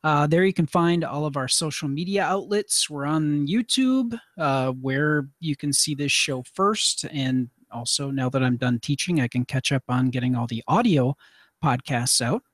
[0.06, 2.88] Uh, there you can find all of our social media outlets.
[2.88, 7.06] We're on YouTube, uh, where you can see this show first.
[7.10, 10.62] And also, now that I'm done teaching, I can catch up on getting all the
[10.68, 11.16] audio
[11.60, 12.44] podcasts out.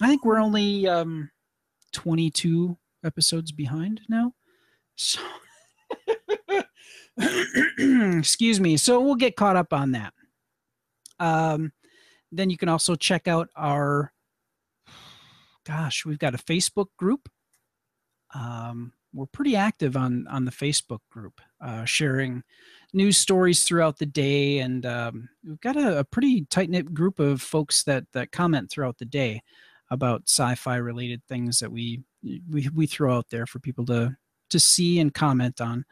[0.00, 1.28] I think we're only um,
[1.92, 4.34] 22 episodes behind now.
[4.94, 5.18] So,
[7.18, 8.76] excuse me.
[8.76, 10.14] So we'll get caught up on that.
[11.18, 11.72] Um,
[12.30, 14.12] then you can also check out our,
[15.66, 17.28] gosh, we've got a Facebook group.
[18.34, 22.42] Um, we're pretty active on on the Facebook group, uh, sharing
[22.94, 27.18] news stories throughout the day, and um, we've got a, a pretty tight knit group
[27.18, 29.42] of folks that that comment throughout the day
[29.90, 32.02] about sci-fi related things that we
[32.50, 34.16] we we throw out there for people to
[34.52, 35.84] to see and comment on.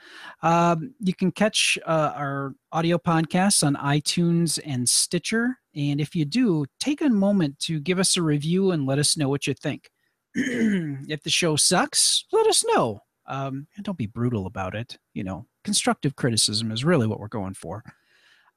[0.42, 6.24] Um, you can catch uh, our audio podcasts on iTunes and Stitcher, and if you
[6.24, 9.54] do, take a moment to give us a review and let us know what you
[9.54, 9.90] think.
[10.34, 13.00] if the show sucks, let us know.
[13.26, 14.98] Um, don't be brutal about it.
[15.14, 17.84] You know, constructive criticism is really what we're going for.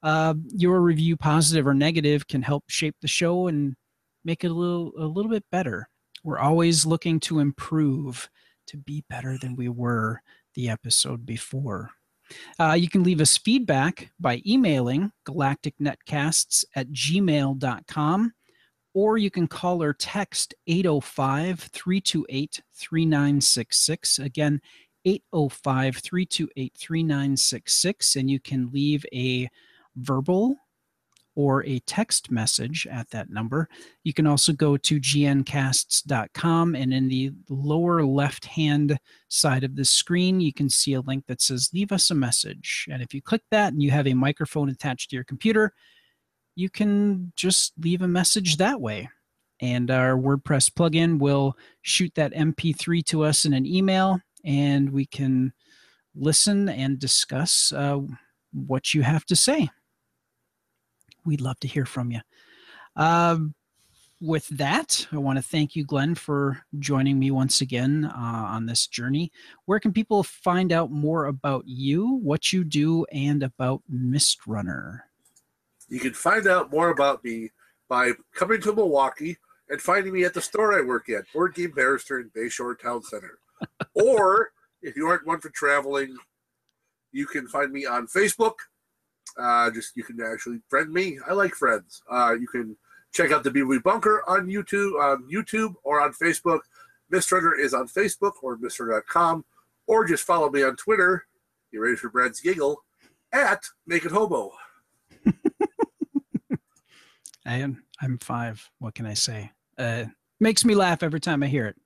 [0.02, 3.74] Uh, your review, positive or negative, can help shape the show and
[4.24, 5.88] make it a little a little bit better.
[6.24, 8.28] We're always looking to improve
[8.66, 10.20] to be better than we were
[10.54, 11.90] the episode before.
[12.58, 18.32] Uh, you can leave us feedback by emailing galacticnetcasts at gmail.com
[18.94, 24.18] or you can call or text 805 328 3966.
[24.20, 24.60] Again,
[25.04, 28.16] 805 328 3966.
[28.16, 29.48] And you can leave a
[29.96, 30.56] verbal
[31.36, 33.68] or a text message at that number.
[34.04, 39.84] You can also go to gncasts.com and in the lower left hand side of the
[39.84, 42.86] screen, you can see a link that says leave us a message.
[42.90, 45.72] And if you click that and you have a microphone attached to your computer,
[46.54, 49.08] you can just leave a message that way.
[49.60, 55.06] And our WordPress plugin will shoot that MP3 to us in an email, and we
[55.06, 55.52] can
[56.14, 58.00] listen and discuss uh,
[58.52, 59.68] what you have to say.
[61.24, 62.20] We'd love to hear from you.
[62.96, 63.54] Um,
[64.20, 68.66] with that, I want to thank you, Glenn, for joining me once again uh, on
[68.66, 69.32] this journey.
[69.66, 75.04] Where can people find out more about you, what you do, and about Mist Runner?
[75.88, 77.50] You can find out more about me
[77.88, 79.36] by coming to Milwaukee
[79.68, 83.02] and finding me at the store I work at, Board Game Barrister in Bayshore Town
[83.02, 83.38] Center.
[83.94, 84.52] or
[84.82, 86.16] if you aren't one for traveling,
[87.12, 88.54] you can find me on Facebook.
[89.38, 91.18] Uh, just you can actually friend me.
[91.26, 92.02] I like friends.
[92.10, 92.76] Uh, you can
[93.12, 96.60] check out the BB Bunker on YouTube, on YouTube or on Facebook.
[97.12, 99.44] Mistrunner is on Facebook or Mistrunner.com,
[99.86, 101.26] or just follow me on Twitter.
[101.70, 102.82] You ready for Brad's giggle?
[103.32, 104.52] At Make It Hobo.
[107.46, 108.70] I am I'm five.
[108.78, 109.50] What can I say?
[109.76, 110.04] Uh,
[110.40, 111.76] makes me laugh every time I hear it.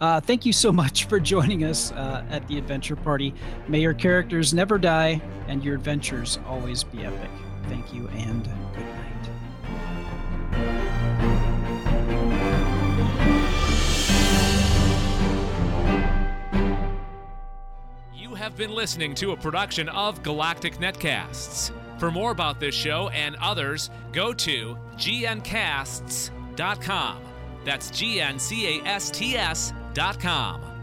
[0.00, 3.34] Uh, thank you so much for joining us uh, at the Adventure Party.
[3.68, 7.30] May your characters never die and your adventures always be epic.
[7.68, 9.00] Thank you and good night.
[18.14, 21.72] You have been listening to a production of Galactic Netcasts.
[21.98, 26.32] For more about this show and others, go to gncasts.com.
[27.64, 29.36] That's G N C A S T
[29.96, 30.73] S.com.